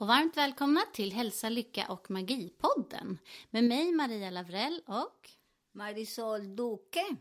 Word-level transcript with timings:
Och 0.00 0.06
varmt 0.06 0.36
välkomna 0.36 0.80
till 0.92 1.12
Hälsa, 1.12 1.48
Lycka 1.48 1.86
och 1.88 2.10
Magi-podden 2.10 3.18
med 3.50 3.64
mig 3.64 3.92
Maria 3.92 4.30
Lavrell 4.30 4.82
och 4.86 5.30
Marisol 5.72 6.56
Duque. 6.56 7.16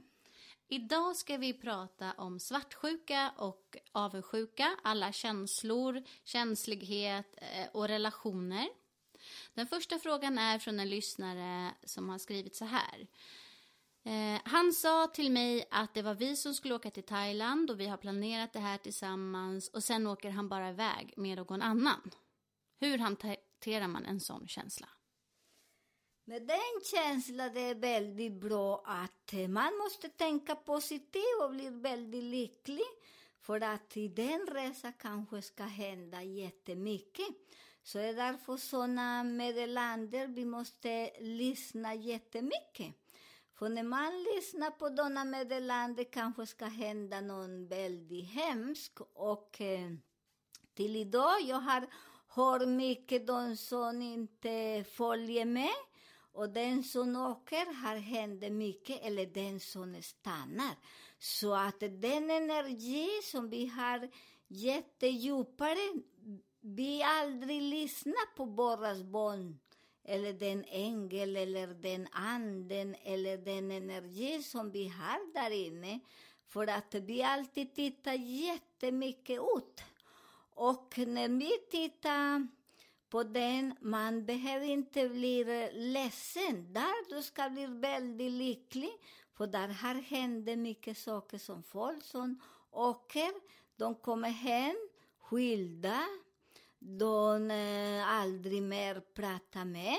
Idag 0.67 1.15
ska 1.15 1.37
vi 1.37 1.53
prata 1.53 2.13
om 2.17 2.39
svartsjuka 2.39 3.31
och 3.37 3.77
avundsjuka, 3.91 4.75
alla 4.83 5.11
känslor, 5.11 6.03
känslighet 6.23 7.35
eh, 7.37 7.67
och 7.71 7.87
relationer. 7.87 8.69
Den 9.53 9.67
första 9.67 9.99
frågan 9.99 10.37
är 10.37 10.59
från 10.59 10.79
en 10.79 10.89
lyssnare 10.89 11.71
som 11.83 12.09
har 12.09 12.17
skrivit 12.17 12.55
så 12.55 12.65
här. 12.65 13.07
Eh, 14.03 14.41
han 14.43 14.73
sa 14.73 15.07
till 15.07 15.31
mig 15.31 15.67
att 15.71 15.93
det 15.93 16.01
var 16.01 16.15
vi 16.15 16.35
som 16.35 16.53
skulle 16.53 16.75
åka 16.75 16.91
till 16.91 17.03
Thailand 17.03 17.71
och 17.71 17.79
vi 17.79 17.87
har 17.87 17.97
planerat 17.97 18.53
det 18.53 18.59
här 18.59 18.77
tillsammans 18.77 19.67
och 19.67 19.83
sen 19.83 20.07
åker 20.07 20.29
han 20.29 20.49
bara 20.49 20.69
iväg 20.69 21.13
med 21.17 21.37
någon 21.37 21.61
annan. 21.61 22.11
Hur 22.79 22.97
hanterar 22.97 23.87
man 23.87 24.05
en 24.05 24.19
sån 24.19 24.47
känsla? 24.47 24.89
Med 26.25 26.47
den 26.47 26.81
känslan 26.91 27.53
det 27.53 27.61
är 27.61 27.75
väldigt 27.75 28.33
bra 28.33 28.83
att 28.85 29.33
eh, 29.33 29.47
man 29.47 29.77
måste 29.77 30.09
tänka 30.09 30.55
positivt 30.55 31.43
och 31.43 31.51
bli 31.51 31.69
väldigt 31.69 32.23
lycklig. 32.23 32.85
För 33.41 33.61
att 33.61 33.97
i 33.97 34.07
den 34.07 34.47
resan 34.47 34.93
kanske 34.93 35.41
ska 35.41 35.63
hända 35.63 36.23
jättemycket. 36.23 37.27
Så 37.83 37.97
det 37.97 38.03
är 38.03 38.13
därför 38.13 38.57
sådana 38.57 39.23
meddelanden 39.23 40.33
vi 40.33 40.45
måste 40.45 41.11
lyssna 41.19 41.95
jättemycket. 41.95 42.95
För 43.53 43.69
när 43.69 43.83
man 43.83 44.23
lyssnar 44.23 44.71
på 44.71 44.87
sådana 44.87 45.25
meddelanden 45.25 46.05
kanske 46.05 46.45
ska 46.45 46.65
hända 46.65 47.21
någon 47.21 47.67
väldigt 47.67 48.29
hemskt. 48.29 48.99
Och 49.13 49.61
eh, 49.61 49.91
till 50.73 50.95
idag, 50.95 51.41
jag 51.41 51.59
har 51.59 51.87
hur 52.35 52.65
mycket 52.65 53.27
de 53.27 53.57
som 53.57 54.01
inte 54.01 54.85
följer 54.91 55.45
med. 55.45 55.75
Och 56.31 56.49
den 56.49 56.83
som 56.83 57.15
åker 57.15 57.73
har 57.73 57.95
hänt 57.95 58.51
mycket, 58.51 59.01
eller 59.05 59.25
den 59.25 59.59
som 59.59 60.01
stannar. 60.01 60.75
Så 61.19 61.53
att 61.53 61.79
den 61.79 62.29
energi 62.29 63.09
som 63.23 63.49
vi 63.49 63.65
har 63.65 64.09
jättedjupare, 64.47 66.01
vi 66.61 67.03
aldrig 67.03 67.61
lyssnar 67.61 68.35
på 68.35 68.45
våras 68.45 69.03
barn 69.03 69.59
eller 70.03 70.33
den 70.33 70.65
ängel 70.67 71.37
eller 71.37 71.67
den 71.67 72.07
anden 72.11 72.95
eller 73.03 73.37
den 73.37 73.71
energi 73.71 74.43
som 74.43 74.71
vi 74.71 74.87
har 74.87 75.33
där 75.33 75.51
inne. 75.51 75.99
För 76.47 76.67
att 76.67 76.95
vi 76.95 77.23
alltid 77.23 77.75
tittar 77.75 78.13
jättemycket 78.13 79.39
ut. 79.57 79.81
Och 80.59 80.97
när 80.97 81.29
vi 81.29 81.51
tittar 81.71 82.47
på 83.09 83.23
den, 83.23 83.75
man 83.81 84.25
behöver 84.25 84.65
inte 84.65 85.09
bli 85.09 85.43
ledsen. 85.73 86.73
Där 86.73 87.15
du 87.15 87.23
ska 87.23 87.49
bli 87.49 87.65
väldigt 87.65 88.31
lycklig, 88.31 88.89
för 89.33 89.47
där 89.47 89.67
har 89.67 89.93
hänt 90.01 90.57
mycket 90.57 90.97
saker 90.97 91.37
som 91.37 91.63
folk 91.63 92.03
som 92.03 92.41
åker, 92.71 93.31
de 93.75 93.95
kommer 93.95 94.29
hem 94.29 94.75
skilda, 95.19 96.03
de 96.79 97.51
eh, 97.51 98.09
aldrig 98.09 98.63
mer 98.63 98.99
pratar 98.99 99.65
med, 99.65 99.97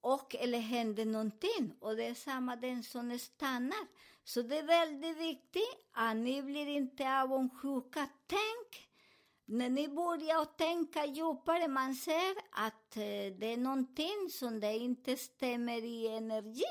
och 0.00 0.36
eller 0.36 0.58
händer 0.58 1.04
någonting. 1.04 1.74
Och 1.80 1.96
det 1.96 2.06
är 2.06 2.14
samma 2.14 2.56
den 2.56 2.82
som 2.82 3.18
stannar. 3.18 3.86
Så 4.24 4.42
det 4.42 4.58
är 4.58 4.66
väldigt 4.66 5.16
viktigt 5.16 5.86
att 5.92 6.16
ni 6.16 6.42
blir 6.42 6.66
inte 6.66 7.20
avundsjuka. 7.20 8.08
Tänk 8.26 8.85
när 9.46 9.70
ni 9.70 9.88
börjar 9.88 10.44
tänka 10.44 11.06
djupare, 11.06 11.68
man 11.68 11.94
ser 11.94 12.34
att 12.50 12.96
eh, 12.96 13.36
det 13.38 13.52
är 13.52 13.56
någonting 13.56 14.30
som 14.30 14.60
det 14.60 14.76
inte 14.76 15.16
stämmer 15.16 15.84
i 15.84 16.06
energi. 16.06 16.64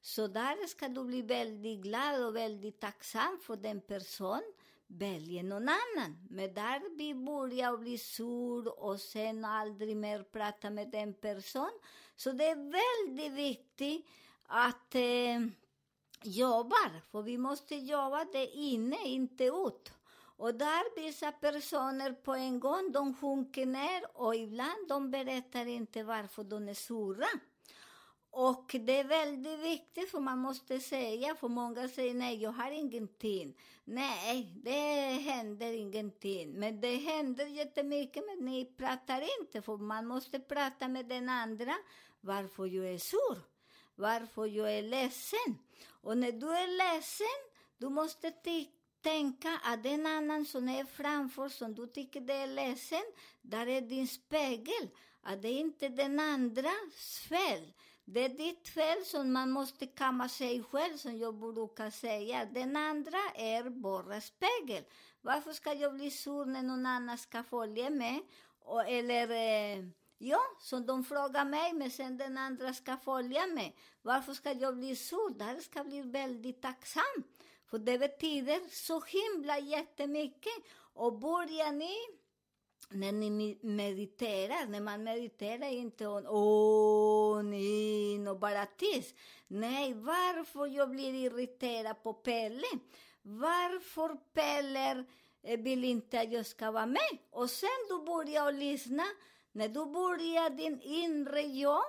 Så 0.00 0.26
där 0.26 0.66
ska 0.66 0.88
du 0.88 1.04
bli 1.04 1.22
väldigt 1.22 1.82
glad 1.82 2.24
och 2.24 2.36
väldigt 2.36 2.80
tacksam 2.80 3.38
för 3.42 3.56
den 3.56 3.80
personen 3.80 4.52
väljer 4.86 5.42
någon 5.42 5.68
annan. 5.68 6.26
Men 6.30 6.54
där 6.54 6.96
vi 6.96 7.14
börjar 7.14 7.76
bli 7.76 7.98
sur 7.98 8.82
och 8.82 9.00
sen 9.00 9.44
aldrig 9.44 9.96
mer 9.96 10.22
prata 10.22 10.70
med 10.70 10.90
den 10.90 11.14
personen. 11.14 11.78
Så 12.16 12.32
det 12.32 12.44
är 12.44 12.56
väldigt 12.56 13.32
viktigt 13.32 14.06
att 14.46 14.94
eh, 14.94 15.40
jobba, 16.22 16.90
för 17.10 17.22
vi 17.22 17.38
måste 17.38 17.74
jobba 17.74 18.24
det 18.32 18.46
inne, 18.46 18.96
inte 19.04 19.44
ut. 19.44 19.92
Och 20.42 20.54
där 20.54 20.96
vissa 20.96 21.32
personer 21.32 22.12
på 22.12 22.34
en 22.34 22.60
gång, 22.60 22.92
de 22.92 23.14
sjunker 23.14 23.66
ner 23.66 24.02
och 24.14 24.34
ibland 24.34 24.88
de 24.88 25.10
berättar 25.10 25.66
inte 25.66 26.02
varför 26.02 26.44
de 26.44 26.68
är 26.68 26.74
sura. 26.74 27.26
Och 28.30 28.76
det 28.80 28.98
är 28.98 29.04
väldigt 29.04 29.58
viktigt, 29.58 30.10
för 30.10 30.20
man 30.20 30.38
måste 30.38 30.80
säga, 30.80 31.34
för 31.34 31.48
många 31.48 31.88
säger 31.88 32.14
nej, 32.14 32.42
jag 32.42 32.50
har 32.50 32.70
ingenting. 32.70 33.56
Nej, 33.84 34.52
det 34.64 35.30
händer 35.30 35.72
ingenting. 35.72 36.52
Men 36.58 36.80
det 36.80 36.96
händer 36.96 37.46
jättemycket, 37.46 38.24
men 38.26 38.44
ni 38.44 38.64
pratar 38.64 39.40
inte, 39.40 39.62
för 39.62 39.76
man 39.76 40.06
måste 40.06 40.40
prata 40.40 40.88
med 40.88 41.06
den 41.06 41.28
andra 41.28 41.74
varför 42.20 42.66
jag 42.66 42.88
är 42.88 42.98
sur, 42.98 43.38
varför 43.94 44.46
jag 44.46 44.72
är 44.78 44.82
ledsen. 44.82 45.58
Och 45.90 46.18
när 46.18 46.32
du 46.32 46.46
är 46.46 46.94
ledsen, 46.94 47.50
du 47.78 47.88
måste 47.88 48.30
tycka 48.30 48.81
tänka 49.02 49.60
att 49.64 49.82
den 49.82 50.06
annan 50.06 50.44
som 50.44 50.68
är 50.68 50.84
framför, 50.84 51.48
som 51.48 51.74
du 51.74 51.86
tycker 51.86 52.20
det 52.20 52.34
är 52.34 52.46
ledsen, 52.46 53.04
där 53.42 53.68
är 53.68 53.80
din 53.80 54.08
spegel. 54.08 54.88
Att 55.22 55.42
det 55.42 55.48
är 55.48 55.60
inte 55.60 55.88
den 55.88 56.20
andras 56.20 57.18
fel. 57.28 57.72
Det 58.04 58.24
är 58.24 58.28
ditt 58.28 58.68
fel 58.68 59.04
som 59.04 59.32
man 59.32 59.50
måste 59.50 59.86
kamma 59.86 60.28
sig 60.28 60.62
själv, 60.62 60.96
som 60.96 61.18
jag 61.18 61.34
brukar 61.34 61.90
säga. 61.90 62.44
Den 62.44 62.76
andra 62.76 63.18
är 63.34 63.70
bara 63.70 64.20
spegel. 64.20 64.84
Varför 65.20 65.52
ska 65.52 65.72
jag 65.72 65.94
bli 65.94 66.10
sur 66.10 66.44
när 66.44 66.62
någon 66.62 66.86
annan 66.86 67.18
ska 67.18 67.42
följa 67.42 67.90
med? 67.90 68.20
Och, 68.58 68.88
eller, 68.88 69.30
eh, 69.30 69.84
ja, 70.18 70.40
som 70.60 70.86
de 70.86 71.04
frågar 71.04 71.44
mig, 71.44 71.72
men 71.72 71.90
sen 71.90 72.16
den 72.16 72.38
andra 72.38 72.74
ska 72.74 72.96
följa 72.96 73.46
med. 73.46 73.72
Varför 74.02 74.34
ska 74.34 74.52
jag 74.52 74.76
bli 74.76 74.96
sur? 74.96 75.38
Där 75.38 75.60
ska 75.60 75.78
jag 75.78 75.86
bli 75.86 76.02
väldigt 76.02 76.62
tacksam. 76.62 77.24
För 77.72 77.78
det 77.78 77.98
betyder 77.98 78.60
så 78.70 79.00
himla 79.00 79.58
jättemycket. 79.58 80.52
Och 80.94 81.18
börjar 81.18 81.72
ni 81.72 81.96
när 82.88 83.12
ni 83.12 83.58
mediterar, 83.62 84.66
när 84.66 84.80
man 84.80 85.04
mediterar 85.04 85.68
inte 85.68 86.06
om 86.06 86.26
åh, 86.26 87.54
in 87.54 88.28
och 88.28 88.38
bara 88.38 88.66
tyst. 88.66 89.16
Nej, 89.48 89.94
varför 89.94 90.66
jag 90.66 90.90
blir 90.90 91.14
irriterad 91.14 92.02
på 92.02 92.12
Pelle? 92.12 92.66
Varför 93.22 94.16
Pelle 94.34 95.04
eh, 95.42 95.60
vill 95.60 95.84
inte 95.84 96.20
att 96.20 96.32
jag 96.32 96.46
ska 96.46 96.70
vara 96.70 96.86
med? 96.86 97.18
Och 97.30 97.50
sen 97.50 97.86
du 97.88 98.04
börjar 98.04 98.52
lyssna, 98.52 99.04
när 99.52 99.68
du 99.68 99.86
börjar 99.86 100.50
din 100.50 100.80
inre 100.80 101.40
jag, 101.40 101.84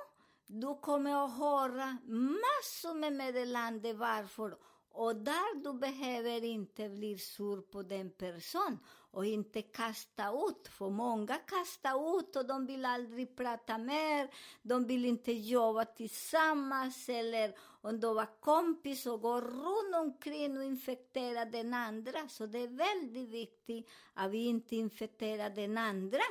du 0.48 0.76
kommer 0.82 1.26
att 1.26 1.38
höra 1.38 1.98
massor 2.08 2.94
med 2.94 3.14
meddelande 3.14 3.94
varför. 3.94 4.58
Och 4.96 5.16
där 5.16 5.64
du 5.64 5.74
behöver 5.74 6.44
inte 6.44 6.90
bli 6.90 7.18
sur 7.18 7.62
på 7.62 7.84
den 7.84 8.10
personen 8.10 8.80
och 9.12 9.26
inte 9.26 9.62
kasta 9.62 10.32
ut, 10.50 10.68
för 10.68 10.90
många 10.90 11.38
kastar 11.38 12.20
ut 12.20 12.36
och 12.36 12.48
de 12.48 12.66
vill 12.66 12.86
aldrig 12.86 13.36
prata 13.36 13.78
mer, 13.78 14.30
de 14.62 14.88
vill 14.88 15.06
inte 15.06 15.32
jobba 15.32 15.86
tillsammans 15.86 17.10
eller 17.10 17.56
om 17.82 18.00
de 18.00 18.16
var 18.16 18.40
kompis 18.40 19.06
och 19.06 19.22
går 19.22 19.42
runt 19.42 19.96
omkring 19.96 20.58
och 20.58 20.64
infekterar 20.64 21.46
den 21.46 21.74
andra. 21.74 22.28
Så 22.30 22.46
det 22.46 22.60
är 22.60 22.68
väldigt 22.68 23.30
viktigt 23.30 23.90
att 24.14 24.32
vi 24.32 24.46
inte 24.46 24.76
infekterar 24.76 25.50
den 25.50 25.78
andra. 25.78 26.24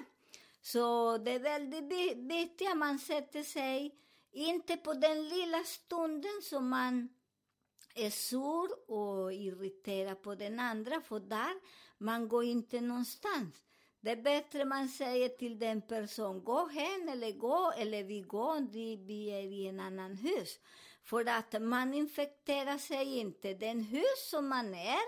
Så 0.60 1.18
det 1.18 1.30
är 1.30 1.38
väldigt 1.38 1.84
viktigt 2.30 2.70
att 2.70 2.78
man 2.78 2.98
sätter 2.98 3.42
sig, 3.42 3.94
inte 4.32 4.76
på 4.76 4.94
den 4.94 5.28
lilla 5.28 5.64
stunden 5.64 6.42
som 6.42 6.68
man 6.68 7.08
är 7.94 8.10
sur 8.10 8.90
och 8.90 9.32
irriterad 9.32 10.22
på 10.22 10.34
den 10.34 10.60
andra, 10.60 11.00
för 11.00 11.20
där 11.20 11.54
man 11.98 12.28
går 12.28 12.44
inte 12.44 12.80
någonstans. 12.80 13.64
Det 14.00 14.10
är 14.10 14.22
bättre 14.22 14.64
man 14.64 14.88
säger 14.88 15.28
till 15.28 15.58
den 15.58 15.82
personen, 15.82 16.44
gå 16.44 16.66
hem 16.66 17.08
eller 17.08 17.32
gå, 17.32 17.72
eller 17.76 18.04
vi 18.04 18.20
går, 18.20 18.72
vi 19.06 19.30
är 19.30 19.40
i 19.40 19.66
en 19.66 19.80
annan 19.80 20.16
hus. 20.16 20.58
För 21.02 21.28
att 21.28 21.62
man 21.62 21.94
infekterar 21.94 22.78
sig 22.78 23.18
inte. 23.18 23.54
Den 23.54 23.80
hus 23.80 24.30
som 24.30 24.48
man 24.48 24.74
är, 24.74 25.00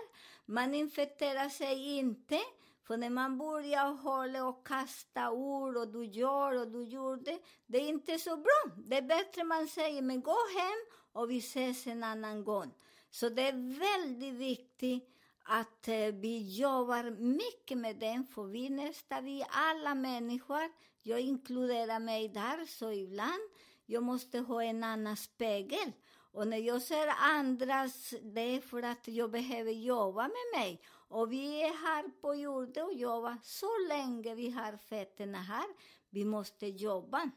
man 0.45 0.75
infekterar 0.75 1.49
sig 1.49 1.97
inte. 1.97 2.39
För 2.87 2.97
när 2.97 3.09
man 3.09 3.37
börjar 3.37 3.93
hålla 3.93 4.45
och 4.45 4.67
kasta 4.67 5.31
ord 5.31 5.77
och 5.77 5.87
du 5.87 6.05
gör 6.05 6.61
och 6.61 6.67
du 6.67 6.83
gjorde, 6.83 7.39
det 7.65 7.77
är 7.77 7.87
inte 7.87 8.19
så 8.19 8.37
bra. 8.37 8.75
Det 8.77 8.97
är 8.97 9.01
bättre 9.01 9.43
man 9.43 9.67
säger, 9.67 10.01
men 10.01 10.21
gå 10.21 10.37
hem 10.57 10.99
och 11.15 11.31
vi 11.31 11.37
ses 11.37 11.87
en 11.87 12.03
annan 12.03 12.43
gång. 12.43 12.71
Så 13.09 13.29
det 13.29 13.41
är 13.41 13.79
väldigt 13.79 14.33
viktigt 14.33 15.09
att 15.43 15.87
eh, 15.87 16.07
vi 16.13 16.57
jobbar 16.57 17.11
mycket 17.19 17.77
med 17.77 17.95
den, 17.95 18.25
för 18.25 18.43
vi 18.43 18.69
nästan 18.69 19.25
vi 19.25 19.45
alla 19.49 19.95
människor, 19.95 20.71
jag 21.01 21.19
inkluderar 21.19 21.99
mig 21.99 22.29
där, 22.29 22.65
så 22.65 22.91
ibland 22.91 23.41
jag 23.85 24.03
måste 24.03 24.39
ha 24.39 24.63
en 24.63 24.83
annan 24.83 25.17
spegel. 25.17 25.91
Och 26.31 26.47
när 26.47 26.57
jag 26.57 26.81
ser 26.81 27.07
andras, 27.07 28.13
det 28.21 28.41
är 28.41 28.61
för 28.61 28.83
att 28.83 29.07
jag 29.07 29.31
behöver 29.31 29.71
jobba 29.71 30.21
med 30.21 30.61
mig. 30.61 30.81
Och 31.07 31.31
vi 31.31 31.61
är 31.61 31.73
här 31.85 32.03
på 32.21 32.35
jorden 32.35 32.85
och 32.85 32.93
jobbar 32.93 33.37
så 33.43 33.87
länge 33.89 34.35
vi 34.35 34.49
har 34.49 34.77
fötterna 34.77 35.37
här. 35.37 35.65
Vi 36.09 36.25
måste 36.25 36.67
jobba. 36.67 37.29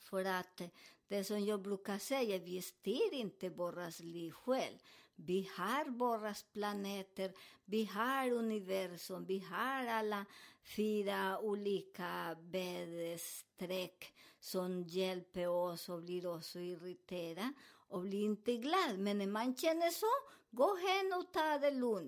För 0.00 0.24
att 0.24 0.60
det 1.08 1.24
som 1.24 1.44
jag 1.44 1.62
brukar 1.62 1.98
säga, 1.98 2.38
vi 2.38 2.62
styr 2.62 3.12
inte 3.12 3.48
vårt 3.48 4.00
liv 4.00 4.30
själv. 4.30 4.78
Vi 5.16 5.50
har 5.56 5.84
planeter, 6.52 7.32
vi 7.64 7.84
har 7.84 8.30
universum, 8.30 9.24
vi 9.26 9.38
har 9.38 9.86
alla 9.86 10.26
fyra 10.76 11.40
olika 11.40 12.36
väderstreck 12.40 14.14
som 14.40 14.82
hjälper 14.82 15.48
oss 15.48 15.88
och 15.88 16.02
blir 16.02 16.26
oss 16.26 16.56
irriterade 16.56 17.52
och 17.88 18.00
blir 18.00 18.24
inte 18.24 18.56
glad. 18.56 18.98
Men 18.98 19.18
när 19.18 19.26
man 19.26 19.56
känner 19.56 19.90
så, 19.90 20.06
gå 20.50 20.76
hem 20.76 21.12
och 21.20 21.32
ta. 21.32 21.58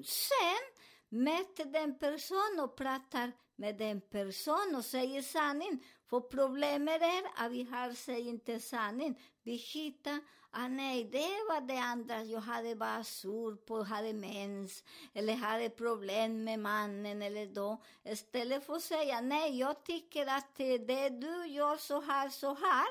Sen 0.05 0.63
möter 1.09 1.65
den 1.65 1.99
person 1.99 2.61
och 2.63 2.77
pratar 2.77 3.33
med 3.57 3.79
den. 3.79 4.01
För 6.11 6.21
problemet 6.21 7.03
är 7.03 7.23
att 7.45 7.53
vi 7.53 7.63
har 7.63 7.93
sig 7.93 8.29
inte 8.29 8.61
sanning. 8.61 9.21
Vi 9.43 9.53
hittar, 9.53 10.21
ah 10.51 10.69
nej, 10.69 11.05
det 11.05 11.45
var 11.49 11.61
det 11.61 11.79
andra, 11.79 12.23
jag 12.23 12.41
hade 12.41 12.77
bara 12.77 13.05
sur 13.05 13.57
på, 13.57 13.83
hade 13.83 14.13
mens, 14.13 14.85
eller 15.15 15.35
hade 15.35 15.71
problem 15.71 16.45
med 16.45 16.59
mannen 16.59 17.23
eller 17.23 17.47
då. 17.47 17.83
Istället 18.05 18.67
för 18.67 18.77
att 18.77 18.83
säga, 18.83 19.21
nej, 19.21 19.59
jag 19.59 19.85
tycker 19.85 20.27
att 20.27 20.57
det 20.57 21.09
du 21.09 21.47
gör 21.47 21.77
så 21.77 22.01
här, 22.01 22.29
så 22.29 22.55
här, 22.55 22.87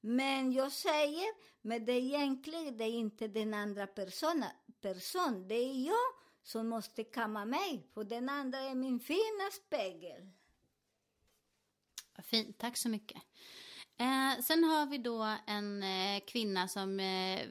men 0.00 0.52
jag 0.52 0.72
säger, 0.72 1.28
men 1.62 1.84
det 1.84 1.92
är 1.92 2.00
egentligen 2.00 2.76
det 2.76 2.84
är 2.84 2.98
inte 2.98 3.28
den 3.28 3.54
andra 3.54 3.86
personen, 3.86 4.50
person, 4.80 5.48
det 5.48 5.54
är 5.54 5.86
jag 5.86 6.08
som 6.42 6.68
måste 6.68 7.04
kamma 7.04 7.44
mig, 7.44 7.86
för 7.94 8.04
den 8.04 8.28
andra 8.28 8.58
är 8.58 8.74
min 8.74 9.00
fina 9.00 9.50
spegel. 9.52 10.30
Fint, 12.24 12.58
tack 12.58 12.76
så 12.76 12.88
mycket. 12.88 13.22
Eh, 13.96 14.42
sen 14.42 14.64
har 14.64 14.86
vi 14.86 14.98
då 14.98 15.36
en 15.46 15.82
eh, 15.82 16.20
kvinna 16.26 16.68
som 16.68 17.00
eh, 17.00 17.48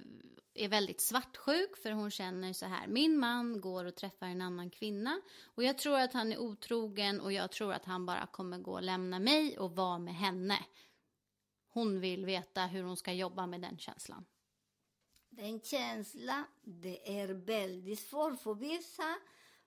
är 0.54 0.68
väldigt 0.68 1.02
svartsjuk 1.02 1.78
för 1.78 1.92
hon 1.92 2.12
känner 2.12 2.54
så 2.54 2.66
här. 2.66 2.88
Min 2.88 3.20
man 3.20 3.62
går 3.62 3.86
och 3.86 3.96
träffar 3.96 4.28
en 4.28 4.42
annan 4.42 4.70
kvinna 4.70 5.22
och 5.46 5.64
jag 5.64 5.78
tror 5.78 6.00
att 6.00 6.14
han 6.14 6.32
är 6.32 6.38
otrogen 6.38 7.22
och 7.22 7.34
jag 7.34 7.52
tror 7.52 7.74
att 7.74 7.86
han 7.86 8.06
bara 8.06 8.26
kommer 8.26 8.58
gå 8.58 8.72
och 8.72 8.84
lämna 8.84 9.20
mig 9.20 9.60
och 9.60 9.76
vara 9.76 10.00
med 10.00 10.16
henne. 10.16 10.66
Hon 11.70 12.00
vill 12.00 12.26
veta 12.26 12.66
hur 12.66 12.84
hon 12.84 12.98
ska 12.98 13.14
jobba 13.14 13.48
med 13.48 13.62
den 13.62 13.78
känslan. 13.78 14.26
Den 15.30 15.62
känslan, 15.62 16.44
det 16.62 17.20
är 17.20 17.28
väldigt 17.28 18.00
svårt 18.00 18.42
för 18.42 18.54
vissa 18.54 19.18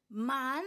man, 0.06 0.64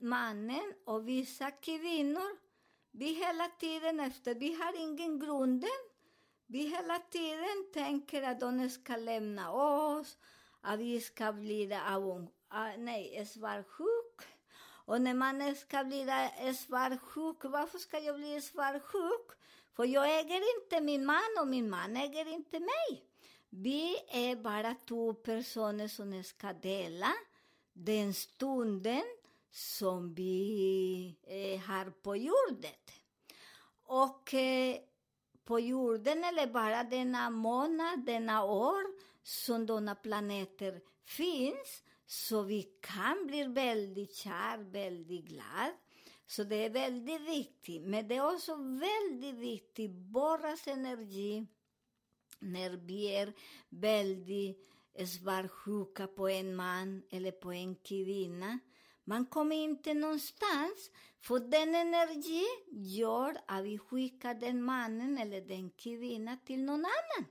mannen 0.00 0.74
och 0.84 1.08
vissa 1.08 1.50
kvinnor. 1.50 2.51
Vi 2.94 3.12
hela 3.12 3.48
tiden 3.48 4.00
efter, 4.00 4.34
vi 4.34 4.54
har 4.54 4.80
ingen 4.80 5.18
grunden. 5.18 5.70
Vi 6.46 6.66
hela 6.66 6.98
tiden 6.98 7.66
tänker 7.72 8.22
att 8.22 8.40
de 8.40 8.70
ska 8.70 8.96
lämna 8.96 9.52
oss, 9.52 10.16
att 10.60 10.80
vi 10.80 11.00
ska 11.00 11.32
bli 11.32 11.74
av, 11.74 12.26
ah, 12.48 12.76
nej, 12.76 13.26
svartsjuk. 13.26 14.22
Och 14.84 15.00
när 15.00 15.14
man 15.14 15.54
ska 15.54 15.84
bli 15.84 16.06
svartsjuk, 16.56 17.44
varför 17.44 17.78
ska 17.78 17.98
jag 17.98 18.16
bli 18.16 18.40
svartsjuk? 18.40 19.30
För 19.76 19.84
jag 19.84 20.18
äger 20.18 20.60
inte 20.60 20.80
min 20.80 21.04
man 21.04 21.38
och 21.40 21.48
min 21.48 21.70
man 21.70 21.96
äger 21.96 22.28
inte 22.28 22.60
mig. 22.60 23.04
Vi 23.50 23.96
är 24.08 24.36
bara 24.36 24.74
två 24.88 25.14
personer 25.14 25.88
som 25.88 26.24
ska 26.24 26.52
dela 26.52 27.12
den 27.72 28.14
stunden 28.14 29.02
som 29.52 30.14
vi 30.14 31.16
eh, 31.22 31.60
har 31.60 31.90
på 31.90 32.16
jorden. 32.16 32.80
Och 33.84 34.34
eh, 34.34 34.76
på 35.44 35.60
jorden 35.60 36.24
eller 36.24 36.46
bara 36.46 36.84
denna 36.84 37.30
månad, 37.30 38.04
denna 38.06 38.44
år 38.44 38.82
som 39.22 39.66
denna 39.66 39.94
planeter 39.94 40.80
finns. 41.04 41.82
Så 42.06 42.42
vi 42.42 42.62
kan 42.80 43.26
bli 43.26 43.44
väldigt 43.44 44.14
kär, 44.14 44.58
väldigt 44.58 45.24
glad. 45.24 45.72
Så 46.26 46.44
det 46.44 46.56
är 46.56 46.70
väldigt 46.70 47.20
viktigt. 47.20 47.82
Men 47.82 48.08
det 48.08 48.16
är 48.16 48.34
också 48.34 48.56
väldigt 48.56 49.34
viktigt, 49.34 49.90
borras 49.90 50.68
energi, 50.68 51.46
när 52.38 52.70
vi 52.70 53.14
är 53.14 53.32
väldigt 53.68 54.68
svartsjuka 55.06 56.06
på 56.06 56.28
en 56.28 56.56
man 56.56 57.02
eller 57.10 57.30
på 57.30 57.52
en 57.52 57.74
kvinna. 57.74 58.58
Man 59.04 59.26
kommer 59.26 59.56
inte 59.56 59.94
någonstans, 59.94 60.90
för 61.20 61.38
den 61.38 61.74
energi 61.74 62.44
gör 62.70 63.36
att 63.46 63.64
vi 63.64 63.78
skickar 63.78 64.34
den 64.34 64.62
mannen 64.62 65.18
eller 65.18 65.40
den 65.40 65.70
kvinnan 65.70 66.38
till 66.44 66.64
någon 66.64 66.84
annan. 66.84 67.26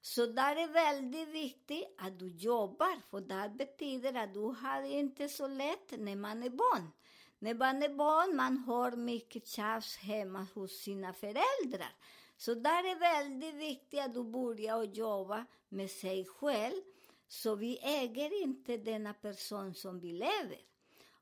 Så 0.00 0.26
där 0.26 0.56
är 0.56 0.68
väldigt 0.68 1.28
viktigt 1.28 1.94
att 1.98 2.18
du 2.18 2.28
jobbar, 2.28 3.00
för 3.10 3.20
det 3.20 3.52
betyder 3.58 4.14
att 4.14 4.34
du 4.34 4.40
har 4.40 4.82
inte 4.82 5.28
så 5.28 5.46
lätt 5.46 5.98
när 5.98 6.16
man 6.16 6.42
är 6.42 6.50
barn. 6.50 6.90
När 7.38 7.54
man 7.54 7.82
är 7.82 7.88
barn 7.88 8.36
man 8.36 8.58
har 8.58 8.90
mycket 8.92 9.46
tjafs 9.46 9.96
hemma 9.96 10.46
hos 10.54 10.72
sina 10.72 11.12
föräldrar. 11.12 11.94
Så 12.36 12.54
där 12.54 12.84
är 12.84 12.98
väldigt 12.98 13.54
viktigt 13.54 14.00
att 14.00 14.14
du 14.14 14.24
börjar 14.24 14.82
jobba 14.82 15.46
med 15.68 15.90
sig 15.90 16.24
själv, 16.24 16.82
så 17.28 17.54
vi 17.54 17.78
äger 17.82 18.42
inte 18.42 18.76
denna 18.76 19.14
person 19.14 19.74
som 19.74 20.00
vi 20.00 20.12
lever. 20.12 20.73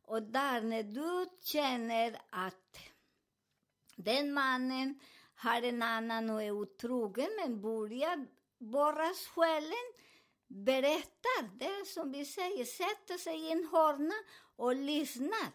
Och 0.02 0.22
där 0.22 0.60
när 0.60 0.82
du 0.82 1.26
känner 1.42 2.18
att 2.30 2.78
den 3.96 4.32
mannen 4.32 5.00
har 5.34 5.62
en 5.62 5.82
annan 5.82 6.30
och 6.30 6.42
är 6.42 6.50
otrogen, 6.50 7.28
men 7.40 7.60
börjar 7.60 8.26
borras 8.58 9.26
själen, 9.26 9.92
berättar, 10.46 11.58
det 11.58 11.86
som 11.86 12.12
vi 12.12 12.24
säger, 12.24 12.64
sätter 12.64 13.18
sig 13.18 13.40
i 13.40 13.52
en 13.52 13.68
hörna 13.72 14.14
och 14.56 14.74
lyssnar. 14.76 15.52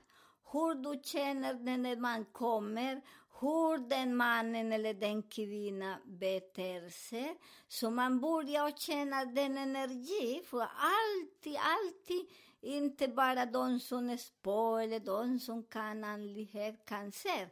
Hur 0.51 0.75
du 0.75 1.01
känner 1.03 1.77
när 1.77 1.95
man 1.95 2.25
kommer, 2.25 3.01
hur 3.39 3.89
den 3.89 4.15
mannen 4.15 4.71
eller 4.71 4.93
den 4.93 5.23
kvinnan 5.23 5.99
beter 6.05 6.89
sig. 6.89 7.37
Så 7.67 7.89
man 7.89 8.19
börjar 8.21 8.71
känna 8.71 9.25
den 9.25 9.57
energi, 9.57 10.41
för 10.45 10.61
alltid, 10.61 11.57
alltid, 11.57 12.29
inte 12.61 13.07
bara 13.07 13.45
de 13.45 13.79
som 13.79 14.09
är 14.09 14.17
spå 14.17 14.77
eller 14.77 14.99
de 14.99 15.39
som 15.39 15.63
kan 15.63 16.03
andlighet, 16.03 16.85
kan 16.85 17.11
se. 17.11 17.47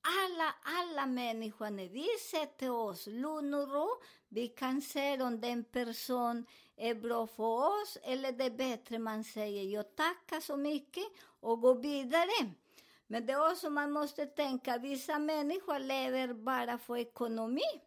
Alla, 0.00 0.54
alla 0.62 1.06
människor, 1.06 1.70
när 1.70 1.88
vi 1.88 2.06
sätter 2.30 2.70
oss 2.70 3.06
lugn 3.06 3.54
och 3.54 3.72
ro, 3.72 3.88
vi 4.28 4.48
kan 4.48 4.82
se 4.82 5.22
om 5.22 5.40
den 5.40 5.64
person 5.64 6.46
är 6.76 6.94
bra 6.94 7.26
för 7.26 7.82
oss 7.82 7.98
eller 8.02 8.32
det 8.32 8.44
är 8.44 8.50
bättre 8.50 8.98
man 8.98 9.24
säger 9.24 9.62
jag 9.62 9.96
tackar 9.96 10.40
så 10.40 10.56
mycket 10.56 11.04
och 11.40 11.60
går 11.60 11.74
vidare. 11.74 12.50
Men 13.06 13.26
det 13.26 13.32
är 13.32 13.50
också 13.52 13.70
man 13.70 13.92
måste 13.92 14.26
tänka, 14.26 14.78
vissa 14.78 15.18
människor 15.18 15.78
lever 15.78 16.34
bara 16.34 16.78
för 16.78 16.96
ekonomi 16.96 17.80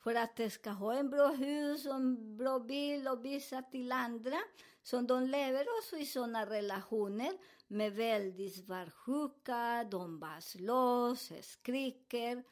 för 0.00 0.14
att 0.14 0.36
de 0.36 0.50
ska 0.50 0.70
ha 0.70 0.94
en 0.94 1.10
bra 1.10 1.28
hus 1.28 1.86
och 1.86 1.94
en 1.94 2.36
bra 2.36 2.58
bil 2.58 3.08
och 3.08 3.24
visa 3.24 3.62
till 3.62 3.92
andra. 3.92 4.38
Så 4.82 5.00
de 5.00 5.26
lever 5.26 5.66
också 5.78 5.96
i 5.96 6.06
sådana 6.06 6.46
relationer 6.46 7.32
med 7.68 7.92
väldigt 7.92 8.64
svartsjuka, 8.64 9.84
de 9.90 10.20
bara 10.20 10.40
slåss, 10.40 11.32
skriker. 11.40 12.44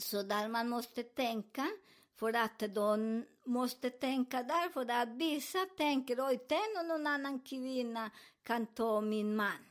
Så 0.00 0.22
där 0.22 0.48
man 0.48 0.68
måste 0.68 1.02
tänka, 1.02 1.68
för 2.14 2.32
att 2.32 2.58
de 2.74 3.24
måste 3.44 3.90
tänka 3.90 4.42
därför 4.42 4.90
att 4.90 5.08
vissa 5.08 5.66
tänker 5.76 6.28
oj, 6.28 6.38
tänk 6.48 6.78
om 6.80 6.88
någon 6.88 7.06
annan 7.06 7.40
kvinna 7.40 8.10
kan 8.42 8.66
ta 8.66 9.00
min 9.00 9.36
man. 9.36 9.64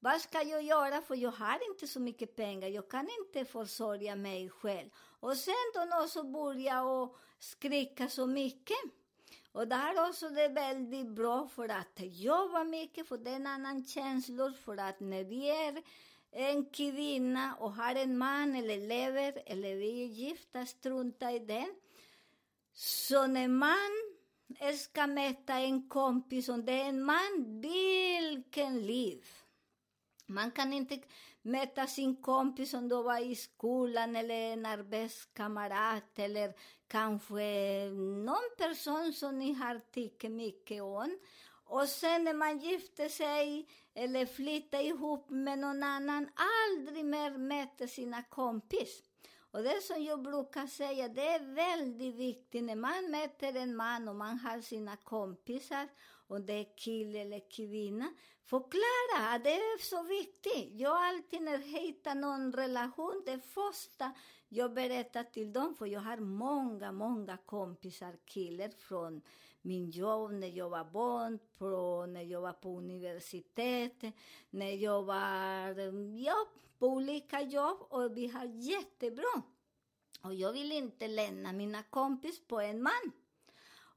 Vad 0.00 0.20
ska 0.20 0.42
jag 0.42 0.62
göra 0.62 1.02
för 1.02 1.14
jag 1.14 1.30
har 1.30 1.70
inte 1.70 1.86
så 1.86 2.00
mycket 2.00 2.36
pengar, 2.36 2.68
jag 2.68 2.90
kan 2.90 3.08
inte 3.20 3.44
försörja 3.44 4.16
mig 4.16 4.48
själv. 4.48 4.90
Och 5.20 5.36
sen 5.36 5.54
då 5.74 6.08
så 6.08 6.22
började 6.24 6.60
jag 6.60 7.14
skrika 7.38 8.08
så 8.08 8.26
mycket. 8.26 8.76
Och 9.52 9.68
där 9.68 10.08
också 10.08 10.28
det 10.28 10.42
är 10.42 10.52
väldigt 10.52 11.08
bra 11.08 11.48
för 11.48 11.68
att 11.68 11.92
jobba 11.96 12.64
mycket, 12.64 13.08
för 13.08 13.18
det 13.18 13.30
är 13.30 13.36
en 13.36 13.46
annan 13.46 13.84
känsla, 13.84 14.52
för 14.52 14.76
att 14.76 15.00
när 15.00 15.24
vi 15.24 15.50
är 15.50 15.82
en 16.30 16.70
kvinna 16.70 17.54
och 17.54 17.72
har 17.72 17.94
en 17.94 18.18
man 18.18 18.54
eller 18.54 18.88
lever 18.88 19.42
eller 19.46 19.76
vi 19.76 20.02
är 20.02 20.06
gifta, 20.06 20.66
strunta 20.66 21.32
i 21.32 21.38
den. 21.38 21.74
Så 22.72 23.26
när 23.26 23.48
man 23.48 23.90
ska 24.76 25.06
möta 25.06 25.54
en 25.58 25.88
kompis, 25.88 26.48
om 26.48 26.64
det 26.64 26.72
är 26.72 26.88
en 26.88 27.02
man, 27.02 27.60
vilken 27.60 28.86
liv! 28.86 29.24
Man 30.26 30.50
kan 30.50 30.72
inte 30.72 31.00
möta 31.48 31.86
sin 31.86 32.16
kompis 32.16 32.70
som 32.70 32.88
då 32.88 33.02
var 33.02 33.18
i 33.18 33.34
skolan 33.34 34.16
eller 34.16 34.34
en 34.34 34.66
arbetskamrat 34.66 36.18
eller 36.18 36.54
kanske 36.88 37.90
någon 38.24 38.50
person 38.58 39.12
som 39.12 39.38
ni 39.38 39.52
har 39.52 39.80
tyckt 39.92 40.30
mycket 40.30 40.82
om. 40.82 41.18
Och 41.64 41.88
sen 41.88 42.24
när 42.24 42.34
man 42.34 42.58
gifter 42.58 43.08
sig 43.08 43.68
eller 43.94 44.26
flyttar 44.26 44.80
ihop 44.80 45.30
med 45.30 45.58
någon 45.58 45.82
annan, 45.82 46.28
aldrig 46.34 47.04
mer 47.04 47.38
möter 47.38 47.86
sina 47.86 48.22
kompis. 48.22 49.02
Och 49.50 49.62
det 49.62 49.82
som 49.82 50.04
jag 50.04 50.22
brukar 50.22 50.66
säga, 50.66 51.08
det 51.08 51.28
är 51.28 51.54
väldigt 51.54 52.14
viktigt 52.14 52.64
när 52.64 52.76
man 52.76 53.10
möter 53.10 53.56
en 53.56 53.76
man 53.76 54.08
och 54.08 54.16
man 54.16 54.38
har 54.38 54.60
sina 54.60 54.96
kompisar 54.96 55.88
och 56.28 56.40
det 56.40 56.52
är 56.52 56.76
kille 56.76 57.18
eller 57.20 57.50
kvinna, 57.50 58.10
förklara 58.48 59.34
att 59.34 59.44
det 59.44 59.52
är 59.52 59.78
så 59.78 60.02
viktigt. 60.02 60.80
Jag 60.80 60.96
alltid 60.96 61.42
när 61.42 61.52
jag 61.52 61.58
hittar 61.58 62.14
någon 62.14 62.52
relation, 62.52 63.22
det 63.26 63.40
första 63.40 64.12
jag 64.48 64.74
berättar 64.74 65.24
till 65.24 65.52
dem, 65.52 65.74
för 65.74 65.86
jag 65.86 66.00
har 66.00 66.16
många, 66.16 66.92
många 66.92 67.36
kompisar, 67.36 68.16
killar 68.24 68.68
från 68.68 69.22
min 69.62 69.90
jobb 69.90 70.32
när 70.32 70.48
jag 70.48 70.68
var 70.68 70.84
barn, 70.84 71.38
från 71.58 72.12
när 72.12 72.22
jag 72.22 72.40
var 72.40 72.52
på 72.52 72.68
universitetet, 72.68 74.14
när 74.50 74.70
jag 74.70 75.02
var 75.02 75.90
ja, 76.18 76.48
på 76.78 76.86
olika 76.86 77.42
jobb 77.42 77.78
och 77.80 78.16
vi 78.16 78.28
har 78.28 78.44
jättebra. 78.44 79.42
Och 80.22 80.34
jag 80.34 80.52
vill 80.52 80.72
inte 80.72 81.08
lämna 81.08 81.52
mina 81.52 81.82
kompis 81.82 82.46
på 82.46 82.60
en 82.60 82.82
man. 82.82 83.12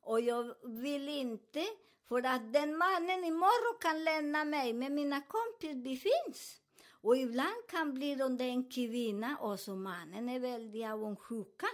Och 0.03 0.21
jag 0.21 0.55
vill 0.63 1.09
inte, 1.09 1.65
för 2.11 2.25
att 2.25 2.53
den 2.53 2.77
mannen 2.77 3.23
imorgon 3.23 3.77
kan 3.81 4.03
lämna 4.03 4.45
mig, 4.45 4.73
men 4.73 4.95
mina 4.95 5.21
kompisar 5.21 5.83
de 5.83 5.95
finns. 5.97 6.61
Och 7.01 7.17
ibland 7.17 7.67
kan 7.69 7.93
bli 7.93 8.15
det 8.15 8.43
en 8.43 8.69
kvinna 8.69 9.37
och 9.37 9.59
så 9.59 9.75
mannen 9.75 10.29
är 10.29 10.39
väldigt 10.39 10.85
avundsjuka. 10.85 11.67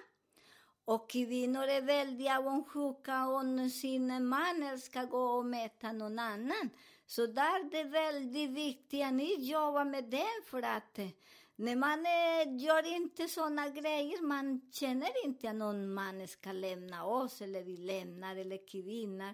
Och 0.85 1.09
kvinnor 1.09 1.63
är 1.63 1.81
väldigt 1.81 2.31
avundsjuka 2.31 3.27
om 3.27 3.69
sin 3.69 4.27
man 4.27 4.79
ska 4.79 5.03
gå 5.03 5.23
och 5.23 5.45
mäta 5.45 5.91
någon 5.91 6.19
annan. 6.19 6.69
Så 7.05 7.25
där 7.25 7.59
är 7.59 7.71
det 7.71 7.83
väldigt 7.83 8.49
viktigt 8.49 9.05
att 9.05 9.13
ni 9.13 9.49
jobbar 9.51 9.85
med 9.85 10.03
det 10.03 10.41
för 10.45 10.61
att 10.61 10.99
eh, 10.99 11.07
när 11.55 11.75
man 11.75 11.99
eh, 12.05 12.63
gör 12.65 12.95
inte 12.95 13.27
såna 13.27 13.69
grejer, 13.69 14.21
man 14.21 14.61
känner 14.71 15.25
inte 15.25 15.49
att 15.49 15.55
någon 15.55 15.93
man 15.93 16.27
ska 16.27 16.51
lämna 16.51 17.05
oss 17.05 17.41
eller 17.41 17.63
vi 17.63 17.77
lämnar 17.77 18.35
eller 18.35 18.67
kvinnor. 18.67 19.33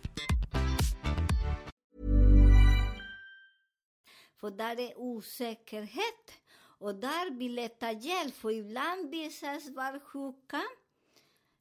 För 4.41 4.51
där 4.51 4.79
är 4.79 4.97
osäkerhet. 4.97 6.31
Och 6.79 6.95
där 6.95 7.31
vi 7.31 7.49
letar 7.49 7.91
hjälp, 7.91 8.35
för 8.35 8.51
ibland 8.51 9.09
visas 9.09 9.69
vara 9.69 9.99
sjuka. 9.99 10.61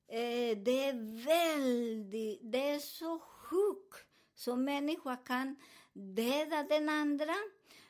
Eh, 0.08 0.58
det 0.58 0.84
är 0.84 1.25
väldigt, 1.26 2.40
det 2.42 2.70
är 2.70 2.78
så 2.78 3.18
sjukt 3.18 4.06
så 4.34 4.56
människa 4.56 5.16
kan 5.16 5.56
döda 5.92 6.62
den 6.62 6.88
andra. 6.88 7.34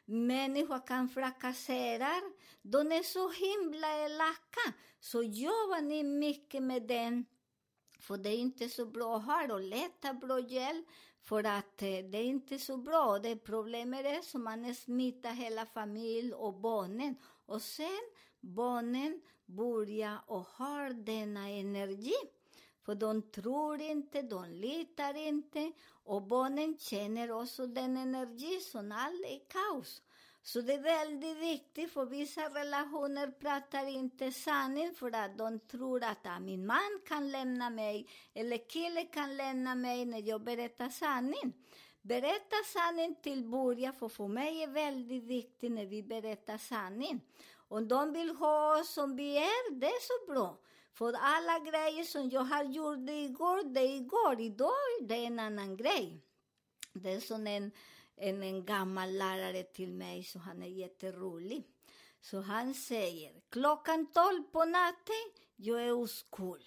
Människa 0.04 0.78
kan 0.78 1.14
trakassera. 1.14 2.10
De 2.62 2.92
är 2.92 3.02
så 3.02 3.30
himla 3.30 4.04
elaka. 4.04 4.72
Så 5.00 5.22
jobbar 5.22 5.80
ni 5.80 6.02
mycket 6.02 6.62
med 6.62 6.82
den. 6.82 7.26
För 8.00 8.16
det 8.16 8.28
är 8.28 8.38
inte 8.38 8.68
så 8.68 8.86
bra 8.86 9.18
här 9.18 9.52
och 9.52 9.60
leta 9.60 10.14
bra 10.14 10.40
hjälp. 10.40 10.86
För 11.30 11.44
att 11.44 11.82
eh, 11.82 11.88
det 11.88 12.18
är 12.18 12.24
inte 12.24 12.58
så 12.58 12.76
bra. 12.76 13.18
Det 13.18 13.36
problemet 13.36 14.06
är 14.06 14.18
att 14.18 14.34
man 14.34 14.74
smittar 14.74 15.32
hela 15.32 15.66
familjen 15.66 16.34
och 16.34 16.54
barnen. 16.54 17.16
Och 17.46 17.62
sen 17.62 18.00
barnen 18.40 19.20
börjar 19.46 20.18
och 20.26 20.46
har 20.46 20.90
denna 20.90 21.48
energi. 21.48 22.14
För 22.84 22.94
de 22.94 23.22
tror 23.22 23.80
inte, 23.80 24.22
de 24.22 24.44
litar 24.50 25.16
inte. 25.16 25.72
Och 25.88 26.22
barnen 26.22 26.78
känner 26.78 27.30
också 27.30 27.66
den 27.66 27.96
energi 27.96 28.60
som 28.60 28.92
allt 28.92 29.24
är 29.26 29.40
kaos. 29.48 30.02
Så 30.42 30.60
det 30.60 30.72
är 30.72 30.82
väldigt 30.82 31.36
viktigt, 31.36 31.92
för 31.92 32.04
vissa 32.04 32.48
relationer 32.48 33.30
pratar 33.30 33.86
inte 33.86 34.32
sanning 34.32 34.94
för 34.94 35.14
att 35.14 35.38
de 35.38 35.58
tror 35.58 36.04
att 36.04 36.26
ah, 36.26 36.40
min 36.40 36.66
man 36.66 37.00
kan 37.06 37.30
lämna 37.30 37.70
mig 37.70 38.08
eller 38.34 38.68
kille 38.68 39.04
kan 39.04 39.36
lämna 39.36 39.74
mig 39.74 40.04
när 40.04 40.28
jag 40.28 40.44
berättar 40.44 40.88
sanning. 40.88 41.52
Berätta 42.02 42.56
sanning 42.72 43.14
till 43.22 43.44
början, 43.44 43.92
för 43.92 44.08
för 44.08 44.28
mig 44.28 44.62
är 44.62 44.68
väldigt 44.68 45.24
viktigt 45.24 45.72
när 45.72 45.86
vi 45.86 46.02
berättar 46.02 46.58
sanning. 46.58 47.20
Om 47.68 47.88
de 47.88 48.12
vill 48.12 48.30
ha 48.30 48.80
oss 48.80 48.92
som 48.92 49.16
vi 49.16 49.36
är, 49.36 49.74
det 49.74 49.86
är 49.86 50.00
så 50.00 50.32
bra. 50.32 50.58
För 50.92 51.12
alla 51.20 51.58
grejer 51.58 52.04
som 52.04 52.30
jag 52.30 52.40
har 52.40 52.64
gjort 52.64 53.10
igår, 53.10 53.74
det 53.74 53.80
är 53.80 53.96
igår. 53.96 54.40
Idag 54.40 54.70
det 55.00 55.14
är 55.14 55.26
en 55.26 55.38
annan 55.38 55.76
grej. 55.76 56.20
Det 56.92 57.12
är 57.12 57.20
som 57.20 57.46
en 57.46 57.72
en, 58.20 58.42
en 58.42 58.64
gammal 58.64 59.12
lärare 59.12 59.62
till 59.62 59.92
mig, 59.92 60.24
så 60.24 60.38
han 60.38 60.62
är 60.62 60.66
jätterolig. 60.66 61.64
Så 62.20 62.40
han 62.40 62.74
säger, 62.74 63.32
klockan 63.50 64.06
tolv 64.06 64.42
på 64.42 64.64
natten, 64.64 65.24
jag 65.56 65.82
är 65.82 65.92
oskuld. 65.92 66.64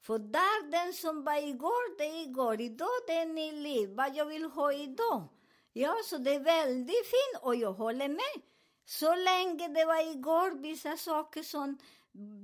För 0.00 0.18
där 0.18 0.70
den 0.70 0.92
som 0.92 1.24
var 1.24 1.48
igår, 1.48 1.98
det 1.98 2.04
är 2.04 2.22
igår. 2.22 2.60
Idag 2.60 2.88
det 3.06 3.12
är 3.12 3.26
ny 3.26 3.52
liv. 3.52 3.90
Vad 3.90 4.16
jag 4.16 4.26
vill 4.26 4.44
ha 4.44 4.72
idag. 4.72 5.28
Ja, 5.72 5.96
så 6.04 6.18
det 6.18 6.34
är 6.34 6.40
väldigt 6.40 7.06
fint 7.06 7.42
och 7.42 7.56
jag 7.56 7.72
håller 7.72 8.08
med. 8.08 8.42
Så 8.84 9.14
länge 9.14 9.68
det 9.68 9.84
var 9.84 10.10
igår, 10.10 10.50
vissa 10.50 10.96
saker 10.96 11.42
som 11.42 11.78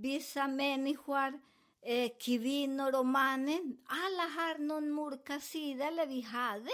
vissa 0.00 0.48
människor, 0.48 1.40
eh, 1.82 2.10
kvinnor 2.20 2.98
och 2.98 3.06
mannen, 3.06 3.78
alla 3.86 4.22
har 4.22 4.58
någon 4.58 4.92
mörka 4.92 5.40
sida, 5.40 5.84
eller 5.84 6.06
vi 6.06 6.20
hade 6.20 6.70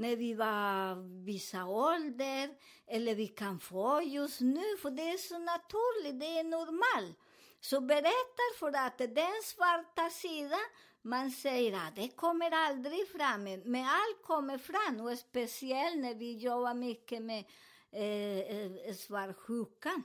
när 0.00 0.16
vi 0.16 0.34
var 0.34 0.94
vissa 1.24 1.64
ålder, 1.66 2.50
eller 2.86 3.14
vi 3.14 3.26
kan 3.26 3.60
få 3.60 4.02
just 4.02 4.40
nu, 4.40 4.76
för 4.82 4.90
det 4.90 5.02
är 5.02 5.16
så 5.18 5.38
naturligt, 5.38 6.20
det 6.20 6.38
är 6.38 6.44
normalt. 6.44 7.18
Så 7.60 7.80
berättar 7.80 8.58
för 8.58 8.72
att 8.86 8.98
den 8.98 9.42
svarta 9.44 10.10
sidan, 10.10 10.66
man 11.02 11.30
säger 11.30 11.72
att 11.72 11.96
det 11.96 12.08
kommer 12.08 12.50
aldrig 12.50 13.08
fram, 13.08 13.44
men 13.44 13.84
allt 13.84 14.22
kommer 14.22 14.58
fram, 14.58 15.00
och 15.00 15.18
speciellt 15.18 15.98
när 15.98 16.14
vi 16.14 16.36
jobbar 16.38 16.74
mycket 16.74 17.22
med 17.22 17.44
eh, 17.92 18.38
eh 18.38 18.94
svartsjukan. 18.94 20.02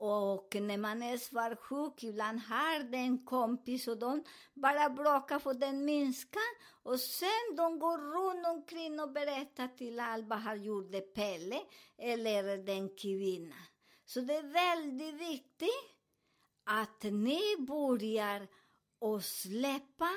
Och 0.00 0.56
när 0.60 0.78
man 0.78 1.02
är 1.02 1.16
svartsjuk, 1.16 2.02
ibland 2.02 2.40
har 2.40 2.78
den 2.78 2.94
en 2.94 3.24
kompis 3.24 3.88
och 3.88 3.98
de 3.98 4.24
bara 4.54 4.90
bråkar 4.90 5.38
för 5.38 5.54
den 5.54 5.84
minska. 5.84 6.38
Och 6.82 7.00
sen 7.00 7.56
de 7.56 7.78
går 7.78 7.98
runt 7.98 8.46
omkring 8.46 9.00
och 9.00 9.12
berättar 9.12 9.68
till 9.68 10.00
alla 10.00 10.26
vad 10.26 10.38
har 10.38 10.56
gjort 10.56 10.92
det 10.92 11.00
Pelle 11.00 11.60
eller 11.98 12.58
den 12.58 12.88
kvinnan. 12.88 13.66
Så 14.04 14.20
det 14.20 14.36
är 14.36 14.42
väldigt 14.42 15.14
viktigt 15.14 15.98
att 16.64 17.02
ni 17.02 17.56
börjar 17.58 18.48
och 18.98 19.24
släppa 19.24 20.10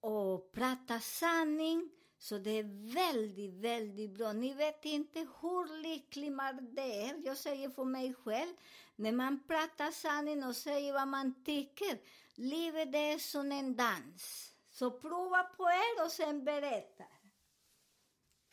och 0.00 0.52
prata 0.52 1.00
sanning. 1.00 1.90
Så 2.18 2.38
det 2.38 2.50
är 2.50 2.94
väldigt, 2.94 3.54
väldigt 3.54 4.10
bra. 4.10 4.32
Ni 4.32 4.54
vet 4.54 4.84
inte 4.84 5.18
hur 5.18 5.82
lycklig 5.82 6.32
man 6.32 6.78
är. 6.78 7.26
Jag 7.26 7.36
säger 7.36 7.70
för 7.70 7.84
mig 7.84 8.14
själv, 8.14 8.54
när 9.00 9.12
man 9.12 9.46
pratar 9.46 9.90
sanning 9.90 10.44
och 10.44 10.56
säger 10.56 10.92
vad 10.92 11.08
man 11.08 11.44
tycker, 11.44 11.98
livet 12.34 12.94
är 12.94 13.18
som 13.18 13.52
en 13.52 13.76
dans. 13.76 14.52
Så 14.70 14.90
prova 14.90 15.42
på 15.42 15.64
er 15.64 16.04
och 16.04 16.12
sen 16.12 16.44
berätta. 16.44 17.04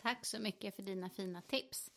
Tack 0.01 0.25
så 0.25 0.39
mycket 0.39 0.75
för 0.75 0.83
dina 0.83 1.09
fina 1.09 1.41
tips. 1.41 1.91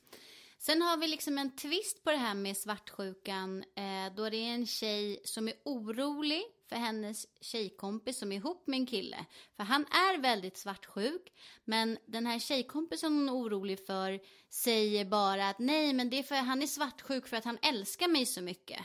Sen 0.59 0.83
har 0.83 0.97
vi 0.97 1.09
liksom 1.09 1.39
en 1.39 1.57
twist 1.57 2.05
på 2.05 2.11
det 2.11 2.17
här 2.17 2.35
med 2.35 2.57
svartsjukan. 2.57 3.65
Eh, 3.75 4.15
då 4.17 4.31
det 4.31 4.37
är 4.37 4.55
en 4.55 4.67
tjej 4.67 5.21
som 5.25 5.49
är 5.49 5.55
orolig 5.65 6.43
för 6.71 6.77
hennes 6.77 7.27
tjejkompis 7.41 8.19
som 8.19 8.33
är 8.33 8.37
ihop 8.37 8.67
med 8.67 8.77
en 8.77 8.87
kille. 8.87 9.27
För 9.57 9.65
han 9.65 9.87
är 9.87 10.19
väldigt 10.19 10.57
svartsjuk. 10.57 11.33
Men 11.65 11.99
den 12.07 12.27
här 12.27 12.39
tjejkompisen 12.39 13.13
hon 13.13 13.29
är 13.29 13.33
orolig 13.33 13.87
för 13.87 14.21
säger 14.49 15.05
bara 15.05 15.49
att 15.49 15.59
nej 15.59 15.93
men 15.93 16.11
det 16.11 16.19
är 16.19 16.23
för 16.23 16.35
han 16.35 16.63
är 16.63 16.67
svartsjuk 16.67 17.29
för 17.29 17.37
att 17.37 17.45
han 17.45 17.59
älskar 17.63 18.09
mig 18.09 18.27
så 18.27 18.41
mycket. 18.43 18.81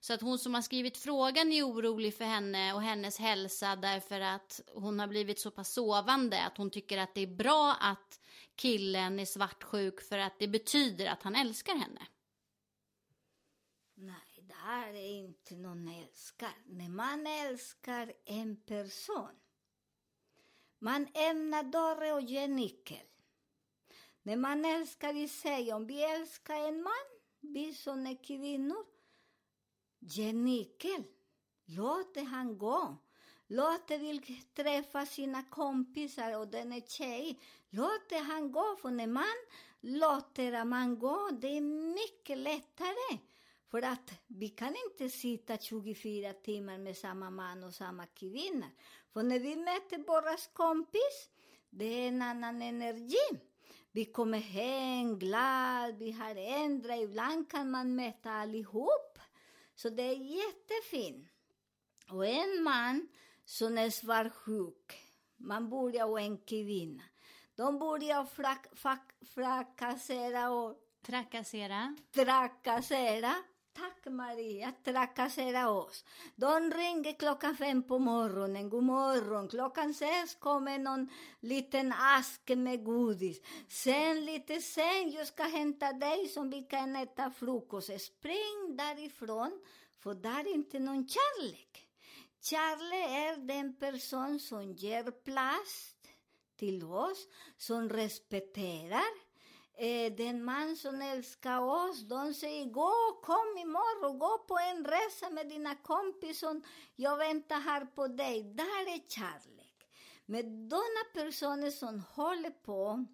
Så 0.00 0.12
att 0.12 0.20
hon 0.20 0.38
som 0.38 0.54
har 0.54 0.62
skrivit 0.62 0.96
frågan 0.98 1.52
är 1.52 1.62
orolig 1.62 2.16
för 2.16 2.24
henne 2.24 2.74
och 2.74 2.82
hennes 2.82 3.18
hälsa 3.18 3.76
därför 3.76 4.20
att 4.20 4.60
hon 4.74 5.00
har 5.00 5.06
blivit 5.06 5.40
så 5.40 5.50
pass 5.50 5.72
sovande 5.72 6.42
att 6.42 6.56
hon 6.56 6.70
tycker 6.70 6.98
att 6.98 7.14
det 7.14 7.20
är 7.20 7.36
bra 7.36 7.76
att 7.80 8.20
killen 8.56 9.20
är 9.20 9.24
svartsjuk 9.24 10.00
för 10.00 10.18
att 10.18 10.38
det 10.38 10.48
betyder 10.48 11.06
att 11.06 11.22
han 11.22 11.36
älskar 11.36 11.74
henne. 11.74 12.00
Det 14.60 14.66
här 14.66 14.94
är 14.94 15.08
inte 15.08 15.56
någon 15.56 15.88
älskar. 15.88 16.54
När 16.66 16.88
man 16.88 17.26
älskar 17.26 18.12
en 18.24 18.56
person, 18.56 19.30
man 20.78 21.08
ämnar 21.14 21.62
dörren 21.62 22.14
och 22.14 22.22
ger 22.22 22.48
nyckel. 22.48 23.06
När 24.22 24.36
man 24.36 24.64
älskar 24.64 25.16
i 25.16 25.28
sig, 25.28 25.72
om 25.72 25.86
vi 25.86 26.02
älskar 26.02 26.68
en 26.68 26.82
man, 26.82 27.06
vi 27.40 27.74
som 27.74 28.06
är 28.06 28.24
kvinnor, 28.24 28.86
ge 29.98 30.32
nyckel. 30.32 31.04
Låt 31.64 32.16
han 32.16 32.58
gå. 32.58 32.96
Låt 33.46 33.90
vill 33.90 34.42
träffa 34.54 35.06
sina 35.06 35.42
kompisar 35.42 36.38
och 36.38 36.48
den 36.48 36.72
är 36.72 36.80
tjej. 36.80 37.40
Låt 37.70 38.12
han 38.12 38.52
gå, 38.52 38.76
för 38.82 38.90
när 38.90 39.06
man 39.06 39.36
låter 39.80 40.64
man 40.64 40.98
gå, 40.98 41.30
det 41.30 41.56
är 41.56 41.60
mycket 41.94 42.38
lättare. 42.38 43.29
För 43.70 43.82
att 43.82 44.12
vi 44.26 44.48
kan 44.48 44.74
inte 44.90 45.08
sitta 45.08 45.58
24 45.58 46.32
timmar 46.32 46.78
med 46.78 46.96
samma 46.96 47.30
man 47.30 47.64
och 47.64 47.74
samma 47.74 48.06
kvinna. 48.06 48.66
För 49.12 49.22
när 49.22 49.38
vi 49.38 49.56
möter 49.56 49.98
våra 49.98 50.36
kompis, 50.52 51.30
det 51.70 51.84
är 51.84 52.08
en 52.08 52.22
annan 52.22 52.62
energi. 52.62 53.40
Vi 53.92 54.04
kommer 54.04 54.38
hem 54.38 55.18
glad, 55.18 55.98
vi 55.98 56.12
har 56.12 56.34
ändrat, 56.36 57.00
ibland 57.00 57.50
kan 57.50 57.70
man 57.70 57.94
möta 57.94 58.30
allihop. 58.30 59.18
Så 59.74 59.90
det 59.90 60.02
är 60.02 60.16
jättefint. 60.16 61.28
Och 62.10 62.26
en 62.26 62.62
man 62.62 63.08
som 63.44 63.78
är 63.78 63.90
svartsjuk, 63.90 65.00
man 65.36 65.70
börjar 65.70 66.06
och 66.06 66.20
en 66.20 66.38
kvinna. 66.38 67.02
De 67.54 67.78
börjar 67.78 68.24
frak, 68.24 68.66
frak, 68.72 69.12
frakassera 69.34 70.50
och... 70.50 70.76
Trakassera. 71.02 71.96
Trakassera. 72.14 73.34
Tack 73.72 74.12
Maria, 74.12 74.72
trakassera 74.84 75.70
oss. 75.70 76.04
De 76.36 76.70
ringer 76.70 77.12
klockan 77.18 77.56
fem 77.56 77.82
på 77.82 77.98
morgonen, 77.98 78.70
god 78.70 78.84
morgon. 78.84 79.48
Klockan 79.48 79.94
sex 79.94 80.34
kommer 80.34 80.78
någon 80.78 81.08
liten 81.40 81.92
ask 81.92 82.48
med 82.48 82.84
godis. 82.84 83.40
Sen 83.68 84.24
lite 84.24 84.60
sen, 84.60 85.10
jag 85.10 85.26
ska 85.26 85.42
hämta 85.42 85.92
dig 85.92 86.28
som 86.28 86.50
vi 86.50 86.62
kan 86.62 86.96
äta 86.96 87.30
frukost. 87.30 88.00
Spring 88.00 88.76
därifrån, 88.76 89.60
för 89.98 90.14
där 90.14 90.40
är 90.40 90.54
inte 90.54 90.78
någon 90.78 91.08
kärlek. 91.08 91.86
Kärlek 92.40 93.10
är 93.10 93.36
den 93.36 93.76
person 93.76 94.40
som 94.40 94.72
ger 94.72 95.10
plats 95.10 95.94
till 96.56 96.84
oss, 96.84 97.26
som 97.56 97.88
respekterar. 97.88 99.29
Eh, 99.82 100.12
den 100.12 100.44
man 100.44 100.76
som 100.76 101.02
älskar 101.02 101.58
oss, 101.60 102.00
de 102.00 102.34
säger 102.34 102.64
gå, 102.64 103.20
kom 103.22 103.58
imorgon, 103.58 104.18
gå 104.18 104.38
på 104.38 104.58
en 104.58 104.84
resa 104.84 105.30
med 105.30 105.48
dina 105.48 105.74
kompisar, 105.74 106.60
jag 106.96 107.16
väntar 107.16 107.60
här 107.60 107.84
på 107.84 108.06
dig. 108.08 108.42
Där 108.42 108.94
är 108.94 109.08
kärlek. 109.08 109.88
Men 110.26 110.68
de 110.68 110.82
personer 111.14 111.70
som 111.70 112.00
håller 112.00 112.50
på 112.50 113.06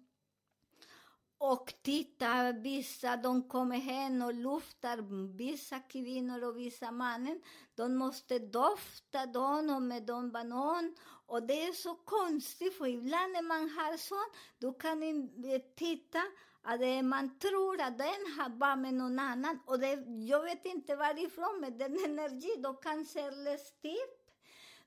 och 1.37 1.73
titta, 1.81 2.51
vissa 2.51 3.17
de 3.17 3.49
kommer 3.49 3.77
hem 3.77 4.21
och 4.21 4.33
luftar, 4.33 4.97
vissa 5.37 5.79
kvinnor 5.79 6.43
och 6.43 6.57
vissa 6.57 6.91
mannen, 6.91 7.41
de 7.75 7.95
måste 7.95 8.39
dofta 8.39 9.25
dem 9.25 9.87
med 9.87 10.03
dem 10.03 10.31
banan. 10.31 10.95
Och 11.25 11.43
det 11.43 11.63
är 11.63 11.73
så 11.73 11.95
konstigt, 11.95 12.77
för 12.77 12.87
ibland 12.87 13.33
när 13.33 13.41
man 13.41 13.69
har 13.69 13.97
sånt, 13.97 14.33
du 14.57 14.73
kan 14.73 15.03
eh, 15.03 15.61
titta 15.75 16.21
att 16.67 17.05
man 17.05 17.39
tror 17.39 17.81
att 17.81 17.97
den 17.97 18.37
har 18.37 18.49
bara 18.49 18.75
med 18.75 18.93
någon 18.93 19.19
annan. 19.19 19.59
Och 19.65 19.79
det, 19.79 20.03
jag 20.27 20.43
vet 20.43 20.65
inte 20.65 20.95
varifrån, 20.95 21.57
men 21.61 21.77
den 21.77 21.97
energi, 22.05 22.55
de 22.57 22.77
kan 22.77 23.05
se 23.05 23.31
lästipp, 23.31 24.31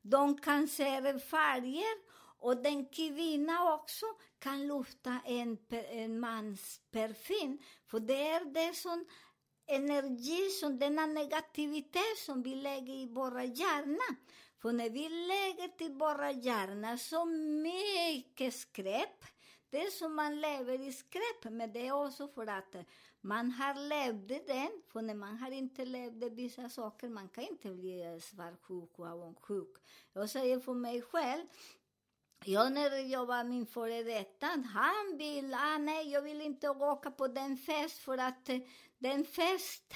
de 0.02 0.38
kan 0.38 0.68
se 0.68 1.18
färger 1.18 2.10
och 2.40 2.56
den 2.56 2.86
kvinna 2.86 3.74
också 3.74 4.06
kan 4.38 4.66
lufta 4.66 5.20
en, 5.24 5.58
en 5.70 6.20
mans 6.20 6.80
parfym, 6.90 7.58
för 7.86 8.00
det 8.00 8.28
är 8.28 8.44
det 8.44 8.76
som 8.76 9.06
energi, 9.66 10.50
som 10.50 10.78
denna 10.78 11.06
negativitet 11.06 12.18
som 12.18 12.42
vi 12.42 12.54
lägger 12.54 12.94
i 12.94 13.06
våra 13.06 13.44
hjärna. 13.44 14.16
För 14.62 14.72
när 14.72 14.90
vi 14.90 15.08
lägger 15.08 15.68
till 15.68 15.92
våra 15.92 16.30
hjärna 16.30 16.98
så 16.98 17.24
mycket 17.24 18.54
skräp, 18.54 19.24
det 19.70 19.82
är 19.82 19.90
som 19.90 20.14
man 20.14 20.40
lever 20.40 20.80
i 20.80 20.92
skräp, 20.92 21.44
men 21.52 21.72
det 21.72 21.86
är 21.86 21.92
också 22.06 22.28
för 22.28 22.46
att 22.46 22.76
man 23.20 23.50
har 23.50 23.88
levt 23.88 24.46
den, 24.46 24.82
för 24.88 25.02
när 25.02 25.14
man 25.14 25.38
har 25.38 25.50
inte 25.50 25.84
levt 25.84 26.32
vissa 26.32 26.68
saker, 26.68 27.08
man 27.08 27.28
kan 27.28 27.44
inte 27.44 27.70
bli 27.70 28.20
svartsjuk 28.20 28.98
och 28.98 29.06
avundsjuk. 29.06 29.76
Jag 30.12 30.30
säger 30.30 30.60
för 30.60 30.74
mig 30.74 31.02
själv, 31.02 31.46
jag 32.44 32.72
när 32.72 33.12
jag 33.12 33.26
var 33.26 33.44
min 33.44 33.66
före 33.66 34.02
detta, 34.02 34.46
han 34.46 35.18
vill, 35.18 35.54
ah, 35.54 35.78
nej, 35.78 36.10
jag 36.10 36.22
vill 36.22 36.40
inte 36.40 36.68
åka 36.68 37.10
på 37.10 37.28
den 37.28 37.56
fest 37.56 37.98
för 37.98 38.18
att 38.18 38.50
den 38.98 39.24
fest, 39.24 39.94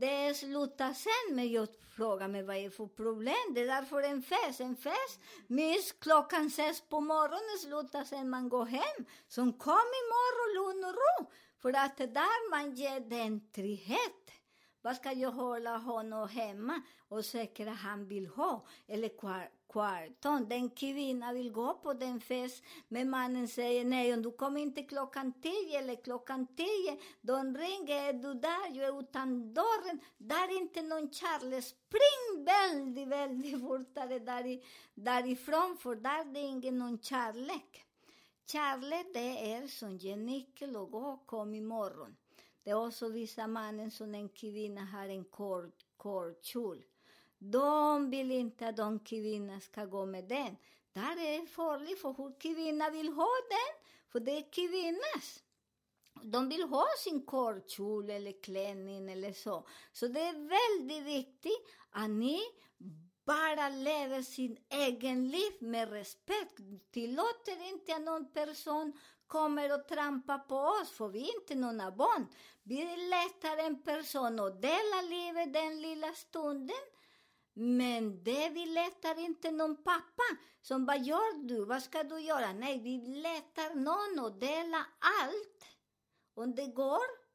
det 0.00 0.34
slutar 0.36 0.92
sen. 0.92 1.36
Men 1.36 1.52
jag 1.52 1.68
frågar 1.96 2.28
mig 2.28 2.42
vad 2.42 2.56
är 2.56 2.70
för 2.70 2.86
problem? 2.86 3.54
Det 3.54 3.60
är 3.60 3.66
därför 3.66 4.02
en 4.02 4.22
fest, 4.22 4.60
en 4.60 4.76
fest, 4.76 5.20
miss 5.46 5.92
klockan 5.92 6.50
sex 6.50 6.80
på 6.80 7.00
morgonen 7.00 7.58
slutar 7.60 8.04
sen 8.04 8.30
man 8.30 8.48
går 8.48 8.66
hem. 8.66 9.06
Så 9.28 9.40
kom 9.40 9.88
imorgon, 10.02 10.54
lugn 10.54 10.84
och 10.84 10.94
ro. 10.94 11.30
För 11.62 11.72
att 11.72 11.96
där 11.96 12.50
man 12.50 12.74
ger 12.74 13.00
den 13.00 13.52
trygghet. 13.52 14.25
Vad 14.86 14.96
ska 14.96 15.12
jag 15.12 15.30
hålla 15.30 15.76
honom 15.76 16.28
hemma 16.28 16.82
och 17.08 17.24
säkra 17.24 17.70
han 17.70 18.06
vill 18.08 18.26
ha? 18.26 18.66
Eller 18.86 19.10
kvarton. 19.72 20.48
Den 20.48 20.70
kvinnan 20.70 21.34
vill 21.34 21.52
gå 21.52 21.74
på 21.74 21.92
den 21.92 22.20
fest, 22.20 22.64
men 22.88 23.10
mannen 23.10 23.48
säger 23.48 23.84
nej, 23.84 24.14
om 24.14 24.22
du 24.22 24.30
kommer 24.30 24.60
inte 24.60 24.82
klockan 24.82 25.32
tio 25.42 25.78
eller 25.78 25.94
klockan 25.94 26.46
tio, 26.46 26.98
de 27.20 27.56
ringer, 27.56 28.08
är 28.08 28.12
du 28.12 28.34
där, 28.34 28.74
jag 28.74 28.88
är 28.88 29.00
utan 29.00 29.54
dörren, 29.54 30.00
där 30.18 30.48
är 30.48 30.60
inte 30.60 30.82
någon 30.82 31.12
kärlek, 31.12 31.64
spring 31.64 32.44
väldigt, 32.44 33.08
väldigt 33.08 33.60
fortare 33.60 34.18
där, 34.18 34.60
därifrån, 34.94 35.76
för 35.80 35.96
där 35.96 36.20
är 36.20 36.24
det 36.24 36.40
ingen 36.40 36.78
någon 36.78 36.98
kärlek. 36.98 37.86
Kärlek, 38.46 39.06
det 39.14 39.52
är 39.52 39.66
som 39.66 39.96
ge 39.96 40.16
nyckel 40.16 40.76
och 40.76 40.90
gå, 40.90 41.22
kom 41.26 41.54
imorgon. 41.54 42.16
Det 42.66 42.70
är 42.70 42.86
också 42.86 43.08
vissa 43.08 43.46
mannen 43.46 43.90
som 43.90 44.14
en 44.14 44.28
kvinna 44.28 44.84
har 44.84 45.08
en 45.08 45.24
kort, 45.24 45.84
kort 45.96 46.44
kjol. 46.44 46.84
De 47.38 48.10
vill 48.10 48.30
inte 48.30 48.68
att 48.68 48.76
de 48.76 48.98
kvinnorna 48.98 49.60
ska 49.60 49.84
gå 49.84 50.06
med 50.06 50.24
den. 50.24 50.56
Där 50.92 51.26
är 51.26 51.40
det 51.40 51.46
farligt, 51.46 52.00
för 52.00 52.12
hur 52.12 52.40
kvinnan 52.40 52.92
vill 52.92 53.08
ha 53.08 53.28
den, 53.48 53.90
för 54.12 54.20
det 54.20 54.30
är 54.32 54.52
kvinnas. 54.52 55.42
De 56.22 56.48
vill 56.48 56.62
ha 56.62 56.86
sin 57.04 57.26
kortkjol 57.26 58.10
eller 58.10 58.42
klänning 58.42 59.10
eller 59.10 59.32
så. 59.32 59.66
Så 59.92 60.08
det 60.08 60.20
är 60.20 60.32
väldigt 60.32 61.06
viktigt 61.06 61.66
att 61.90 62.10
ni 62.10 62.40
bara 63.24 63.68
lever 63.68 64.22
sin 64.22 64.56
egen 64.68 65.28
liv 65.28 65.52
med 65.60 65.90
respekt. 65.90 66.58
Tillåter 66.90 67.68
inte 67.68 67.98
någon 67.98 68.32
person 68.32 68.92
kommer 69.26 69.74
och 69.74 69.88
trampar 69.88 70.38
på 70.38 70.56
oss, 70.56 70.90
för 70.90 71.08
vi 71.08 71.20
är 71.20 71.40
inte 71.40 71.54
några 71.54 71.90
barn. 71.90 72.26
Vi 72.62 72.84
letar 72.84 73.56
en 73.66 73.82
person 73.82 74.40
och 74.40 74.60
delar 74.60 75.08
livet 75.08 75.52
den 75.52 75.82
lilla 75.82 76.12
stunden 76.12 76.86
men 77.58 78.22
det 78.22 78.48
vi 78.48 78.66
letar 78.66 79.18
inte 79.18 79.50
någon 79.50 79.76
pappa 79.76 80.22
som 80.62 80.86
vad 80.86 81.02
gör 81.02 81.46
du, 81.48 81.64
vad 81.64 81.82
ska 81.82 82.02
du 82.02 82.20
göra? 82.20 82.52
Nej, 82.52 82.78
vi 82.78 82.98
letar 82.98 83.74
någon 83.74 84.24
och 84.24 84.38
delar 84.38 84.86
allt. 85.22 85.64
Om 86.34 86.54
det 86.54 86.66
går. 86.66 87.26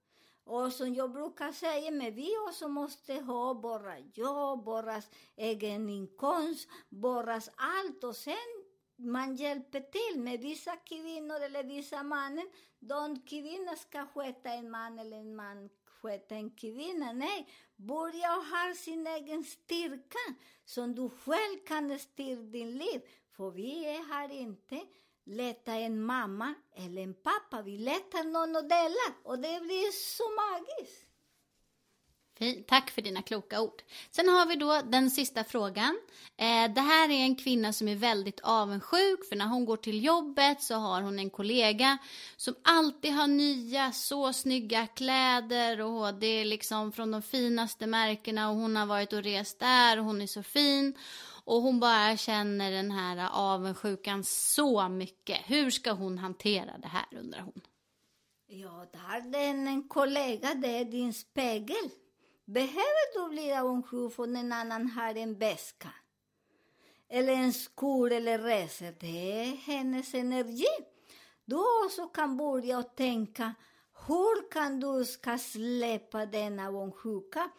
Och 0.44 0.74
som 0.74 0.94
jag 0.94 1.12
brukar 1.12 1.52
säga, 1.52 1.92
men 1.92 2.16
vi 2.16 2.38
också 2.48 2.68
måste 2.68 3.14
ha 3.14 3.54
våra 3.54 4.00
jobb, 4.00 4.66
våra 4.66 5.02
egen 5.36 5.90
inkomst, 5.90 6.70
våra 6.90 7.42
allt 7.56 8.04
och 8.04 8.16
sen 8.16 8.61
man 9.02 9.36
hjälper 9.36 9.82
till 9.82 10.22
med 10.22 10.40
vissa 10.40 10.76
kvinnor 10.76 11.42
eller 11.42 11.64
vissa 11.64 12.04
mannen. 12.04 12.50
De 12.80 13.22
kvinnor 13.22 13.76
ska 13.76 14.06
sköta 14.06 14.50
en 14.50 14.72
man 14.72 15.00
eller 15.00 15.18
en 15.18 15.36
man 15.36 15.70
sköta 15.86 16.36
en 16.36 16.52
kvinna. 16.52 17.14
Nej, 17.14 17.48
börja 17.76 18.28
ha 18.28 18.74
sin 18.76 19.08
egen 19.08 19.44
styrka 19.44 20.36
som 20.66 20.96
du 20.96 21.10
själv 21.10 21.66
kan 21.68 22.00
styra 22.00 22.42
din 22.42 22.78
liv. 22.78 23.02
För 23.32 23.52
vi 23.52 23.86
är 23.86 24.00
e 24.00 24.04
här 24.10 24.32
inte 24.32 24.82
leta 25.24 25.74
en 25.74 26.04
mamma 26.04 26.54
eller 26.76 27.02
en 27.02 27.14
pappa. 27.14 27.62
Vi 27.62 27.78
letar 27.78 28.24
någon 28.24 28.56
att 28.56 28.70
dela. 28.70 29.20
och 29.24 29.40
det 29.40 29.62
blir 29.62 29.92
så 29.92 30.24
magiskt. 30.24 31.11
Tack 32.68 32.90
för 32.90 33.02
dina 33.02 33.22
kloka 33.22 33.62
ord. 33.62 33.82
Sen 34.12 34.30
har 34.30 34.46
vi 34.46 34.56
då 34.56 34.82
den 34.86 35.12
sista 35.12 35.44
frågan. 35.44 36.00
Eh, 36.38 36.74
det 36.74 36.82
här 36.82 37.10
är 37.10 37.24
en 37.24 37.36
kvinna 37.36 37.74
som 37.74 37.88
är 37.88 37.96
väldigt 37.96 38.40
avundsjuk 38.40 39.26
för 39.30 39.36
när 39.36 39.46
hon 39.46 39.66
går 39.66 39.78
till 39.78 40.04
jobbet 40.04 40.62
så 40.62 40.76
har 40.76 41.02
hon 41.02 41.20
en 41.20 41.30
kollega 41.30 41.98
som 42.38 42.56
alltid 42.64 43.14
har 43.14 43.28
nya 43.28 43.92
så 43.92 44.34
snygga 44.34 44.88
kläder 44.88 45.82
och 45.82 46.14
det 46.14 46.28
är 46.28 46.46
liksom 46.46 46.92
från 46.92 47.12
de 47.12 47.22
finaste 47.22 47.88
märkena 47.88 48.50
och 48.50 48.56
hon 48.56 48.76
har 48.76 48.86
varit 48.86 49.14
och 49.14 49.24
rest 49.24 49.60
där 49.60 50.00
och 50.00 50.06
hon 50.06 50.22
är 50.22 50.28
så 50.28 50.44
fin. 50.44 50.94
Och 51.44 51.62
hon 51.62 51.80
bara 51.80 52.18
känner 52.18 52.72
den 52.72 52.92
här 52.92 53.30
avundsjukan 53.32 54.24
så 54.24 54.90
mycket. 54.90 55.38
Hur 55.46 55.70
ska 55.70 55.92
hon 55.92 56.18
hantera 56.18 56.78
det 56.78 56.88
här 56.88 57.06
undrar 57.20 57.42
hon. 57.42 57.62
Ja, 58.48 58.86
där 58.94 59.40
är 59.40 59.50
en 59.50 59.88
kollega, 59.88 60.54
det 60.54 60.78
är 60.78 60.86
din 60.86 61.14
spegel. 61.14 61.90
Behöver 62.52 63.14
du 63.14 63.30
bli 63.30 63.54
avundsjuk 63.54 64.14
för 64.14 64.24
en 64.24 64.52
annan 64.52 64.88
har 64.88 65.16
en 65.16 65.36
väska? 65.36 65.90
Eller 67.10 67.34
en 67.34 67.54
skor 67.54 68.12
eller 68.12 68.40
resor? 68.40 68.96
Det 69.00 69.42
är 69.42 69.46
hennes 69.46 70.14
energi. 70.14 70.76
Du 71.46 71.56
också 71.86 72.08
kan 72.08 72.38
börja 72.38 72.80
och 72.80 72.96
tänka, 72.96 73.54
hur 74.08 74.52
kan 74.52 74.80
du 74.80 75.06
ska 75.06 75.38
släppa 75.38 76.26
denna 76.26 76.68
avundsjuka? 76.68 77.50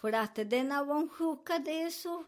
För 0.00 0.12
att 0.12 0.34
denna 0.34 0.80
avundsjuka, 0.80 1.58
det 1.58 1.82
är 1.82 1.90
så... 1.90 2.24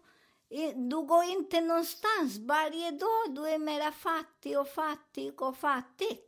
Du 0.74 1.06
går 1.06 1.24
inte 1.24 1.60
någonstans. 1.60 2.38
Varje 2.38 2.90
dag 2.90 3.34
du 3.34 3.48
är 3.48 3.58
mera 3.58 3.92
fattig 3.92 4.58
och 4.58 4.68
fattig 4.68 5.42
och 5.42 5.56
fattig. 5.56 6.20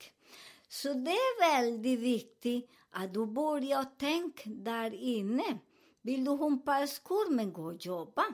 Så 0.69 0.93
det 0.93 1.11
är 1.11 1.41
väldigt 1.41 2.01
viktigt 2.01 2.71
att 2.91 3.15
du 3.15 3.27
börjar 3.27 3.85
tänka 3.99 4.43
där 4.51 4.95
inne. 4.95 5.59
Vill 6.07 6.25
du 6.25 6.31
humpa 6.31 6.87
skor, 6.87 7.31
men 7.31 7.53
gå 7.53 7.63
och 7.63 7.87
jobba. 7.87 8.25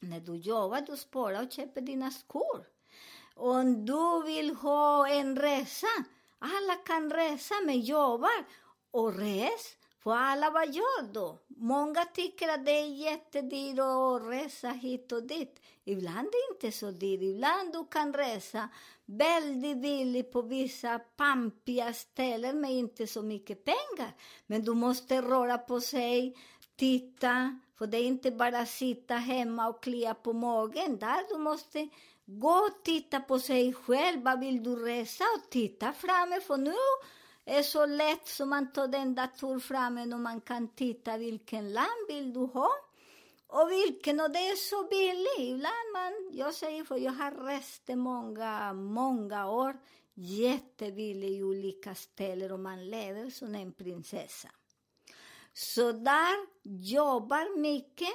När 0.00 0.20
du 0.20 0.36
jobbar, 0.36 0.80
du 0.80 0.96
sparar 0.96 1.42
och 1.42 1.52
köper 1.52 1.80
dina 1.80 2.10
skor. 2.10 2.66
Om 3.34 3.86
du 3.86 4.22
vill 4.22 4.56
ha 4.56 5.08
en 5.08 5.36
resa, 5.36 5.86
alla 6.38 6.74
kan 6.74 7.10
resa, 7.10 7.54
men 7.66 7.80
jobbar 7.80 8.44
och 8.90 9.18
res. 9.18 9.76
För 9.98 10.12
alla, 10.12 10.50
vad 10.50 10.74
gör 10.74 11.12
då? 11.12 11.38
Många 11.46 12.04
tycker 12.04 12.48
att 12.48 12.66
det 12.66 12.72
är 12.72 12.86
jättedyrt 12.86 13.78
att 13.78 14.22
resa 14.22 14.68
hit 14.68 15.12
och 15.12 15.22
dit. 15.22 15.60
Ibland 15.84 16.26
är 16.26 16.32
det 16.32 16.54
inte 16.54 16.78
så 16.78 16.90
dyrt. 16.90 17.22
Ibland 17.22 17.72
du 17.72 17.84
kan 17.90 18.14
resa 18.14 18.68
väldigt 19.04 19.82
billigt 19.82 20.32
på 20.32 20.42
vissa 20.42 20.98
pampiga 20.98 21.92
ställen 21.92 22.60
med 22.60 22.72
inte 22.72 23.06
så 23.06 23.22
mycket 23.22 23.64
pengar. 23.64 24.16
Men 24.46 24.64
du 24.64 24.74
måste 24.74 25.22
röra 25.22 25.58
på 25.58 25.80
sig, 25.80 26.36
titta, 26.82 27.58
för 27.78 27.86
det 27.86 27.96
är 27.96 28.04
inte 28.04 28.30
bara 28.30 28.66
sitta 28.66 29.14
hemma 29.14 29.68
och 29.68 29.82
klia 29.82 30.14
på 30.14 30.32
magen. 30.32 30.98
Där 30.98 31.28
du 31.28 31.38
måste 31.38 31.88
gå 32.26 32.52
och 32.52 32.84
titta 32.84 33.20
på 33.20 33.38
sig 33.38 33.72
själv. 33.72 34.22
Vad 34.22 34.40
vill 34.40 34.62
du 34.62 34.76
resa? 34.76 35.24
Och 35.36 35.50
titta 35.50 35.92
framme, 35.92 36.40
för 36.40 36.56
nu 36.56 36.74
är 37.44 37.56
det 37.56 37.62
så 37.64 37.86
lätt 37.86 38.28
som 38.28 38.48
man 38.48 38.72
tar 38.72 38.88
den 38.88 39.14
dator 39.14 39.58
framme 39.58 40.14
och 40.14 40.20
man 40.20 40.40
kan 40.40 40.68
titta 40.68 41.16
vilken 41.16 41.72
land 41.72 42.06
vill 42.08 42.32
du 42.32 42.40
ha 42.40 42.70
och 43.46 43.70
vilken, 43.70 44.20
och 44.20 44.30
det 44.30 44.38
är 44.38 44.56
så 44.56 44.88
billigt. 44.88 45.54
Ibland 45.54 45.92
man, 45.92 46.30
jag 46.32 46.54
säger 46.54 46.84
för 46.84 46.96
jag 46.96 47.12
har 47.12 47.30
rest 47.30 47.88
många, 47.88 48.72
många 48.72 49.50
år, 49.50 49.76
jättebilligt 50.14 51.38
i 51.38 51.42
olika 51.42 51.94
ställen 51.94 52.52
och 52.52 52.60
man 52.60 52.90
lever 52.90 53.30
som 53.30 53.54
en 53.54 53.72
prinsessa. 53.72 54.48
Så 55.52 55.92
där 55.92 56.46
jobbar 56.62 57.58
mycket. 57.58 58.14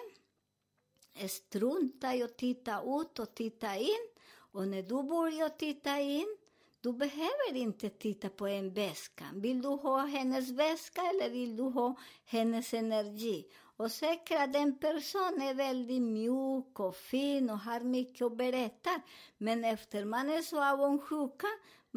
Strunta 1.30 2.16
i 2.16 2.24
att 2.24 2.38
titta 2.38 2.82
ut 2.82 3.20
och 3.20 3.36
titta 3.36 3.76
in. 3.76 4.10
Och 4.52 4.68
när 4.68 4.82
du 4.82 5.04
börjar 5.04 5.50
titta 5.50 6.00
in, 6.00 6.38
du 6.82 6.94
behöver 6.94 7.56
inte 7.56 7.90
titta 7.90 8.30
på 8.30 8.48
en 8.48 8.74
väska. 8.74 9.26
Vill 9.34 9.62
du 9.62 9.68
ha 9.68 10.06
hennes 10.06 10.50
väska 10.50 11.02
eller 11.02 11.30
vill 11.30 11.56
du 11.56 11.64
ha 11.64 11.96
hennes 12.26 12.74
energi? 12.74 13.48
Och 13.78 13.92
säkert 13.92 14.40
att 14.40 14.56
en 14.56 14.78
person 14.78 15.42
är 15.42 15.54
väldigt 15.54 16.02
mjuk 16.02 16.80
och 16.80 16.96
fin 16.96 17.50
och 17.50 17.60
har 17.60 17.80
mycket 17.80 18.26
att 18.26 18.38
berätta. 18.38 19.02
Men 19.38 19.64
efter 19.64 20.06
man 20.06 20.30
är 20.30 20.42
så 20.42 20.64
avundsjuka, 20.64 21.48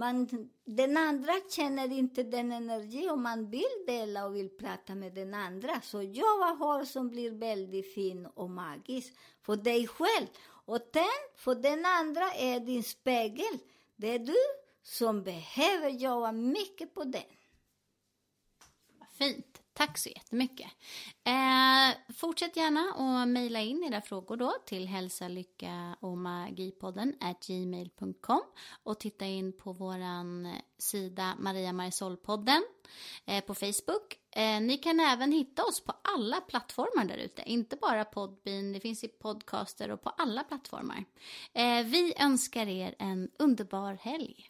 man, 0.01 0.29
den 0.65 0.97
andra 0.97 1.33
känner 1.51 1.93
inte 1.93 2.23
den 2.23 2.53
energi 2.53 3.11
och 3.11 3.19
man 3.19 3.51
vill 3.51 3.85
dela 3.87 4.27
och 4.27 4.37
vill 4.37 4.49
prata 4.49 4.95
med 4.95 5.15
den 5.15 5.35
andra. 5.35 5.81
Så 5.81 6.03
jag 6.03 6.57
har 6.57 6.85
som 6.85 7.09
blir 7.09 7.31
väldigt 7.31 7.95
fin 7.95 8.27
och 8.27 8.51
magisk 8.51 9.15
för 9.43 9.57
dig 9.57 9.87
själv. 9.87 10.27
Och 10.65 10.79
den, 10.93 11.05
för 11.37 11.55
den 11.55 11.87
andra 11.87 12.33
är 12.33 12.61
din 12.61 12.83
spegel. 12.83 13.59
Det 13.97 14.15
är 14.15 14.19
du 14.19 14.37
som 14.83 15.23
behöver 15.23 15.89
jobba 15.89 16.33
mycket 16.33 16.95
på 16.95 17.05
den. 17.05 17.23
Fint. 19.13 19.50
Tack 19.73 19.99
så 19.99 20.09
jättemycket. 20.09 20.71
Eh, 21.25 22.15
fortsätt 22.17 22.57
gärna 22.57 22.81
att 22.81 23.29
mejla 23.29 23.61
in 23.61 23.85
era 23.85 24.01
frågor 24.01 24.37
då 24.37 24.55
till 24.67 24.89
hälsa, 24.89 25.29
lycka 25.29 25.97
och 26.01 26.19
magipodden 26.19 27.15
gmail.com 27.47 28.43
och 28.83 29.01
titta 29.01 29.27
in 29.27 29.53
på 29.53 29.73
våran 29.73 30.55
sida 30.79 31.37
Maria 31.39 31.73
Marisol-podden 31.73 32.63
eh, 33.27 33.45
på 33.45 33.55
Facebook. 33.55 34.19
Eh, 34.37 34.61
ni 34.61 34.79
kan 34.79 35.01
även 35.01 35.33
hitta 35.33 35.65
oss 35.65 35.81
på 35.81 35.93
alla 36.15 36.41
plattformar 36.41 37.05
där 37.05 37.17
ute, 37.17 37.43
inte 37.47 37.77
bara 37.77 38.05
Podbean, 38.05 38.73
det 38.73 38.81
finns 38.81 39.05
i 39.05 39.09
podcaster 39.09 39.91
och 39.91 40.03
på 40.03 40.11
alla 40.11 40.45
plattformar. 40.45 41.05
Eh, 41.53 41.85
vi 41.85 42.15
önskar 42.19 42.67
er 42.67 42.95
en 42.99 43.31
underbar 43.39 43.95
helg. 43.95 44.50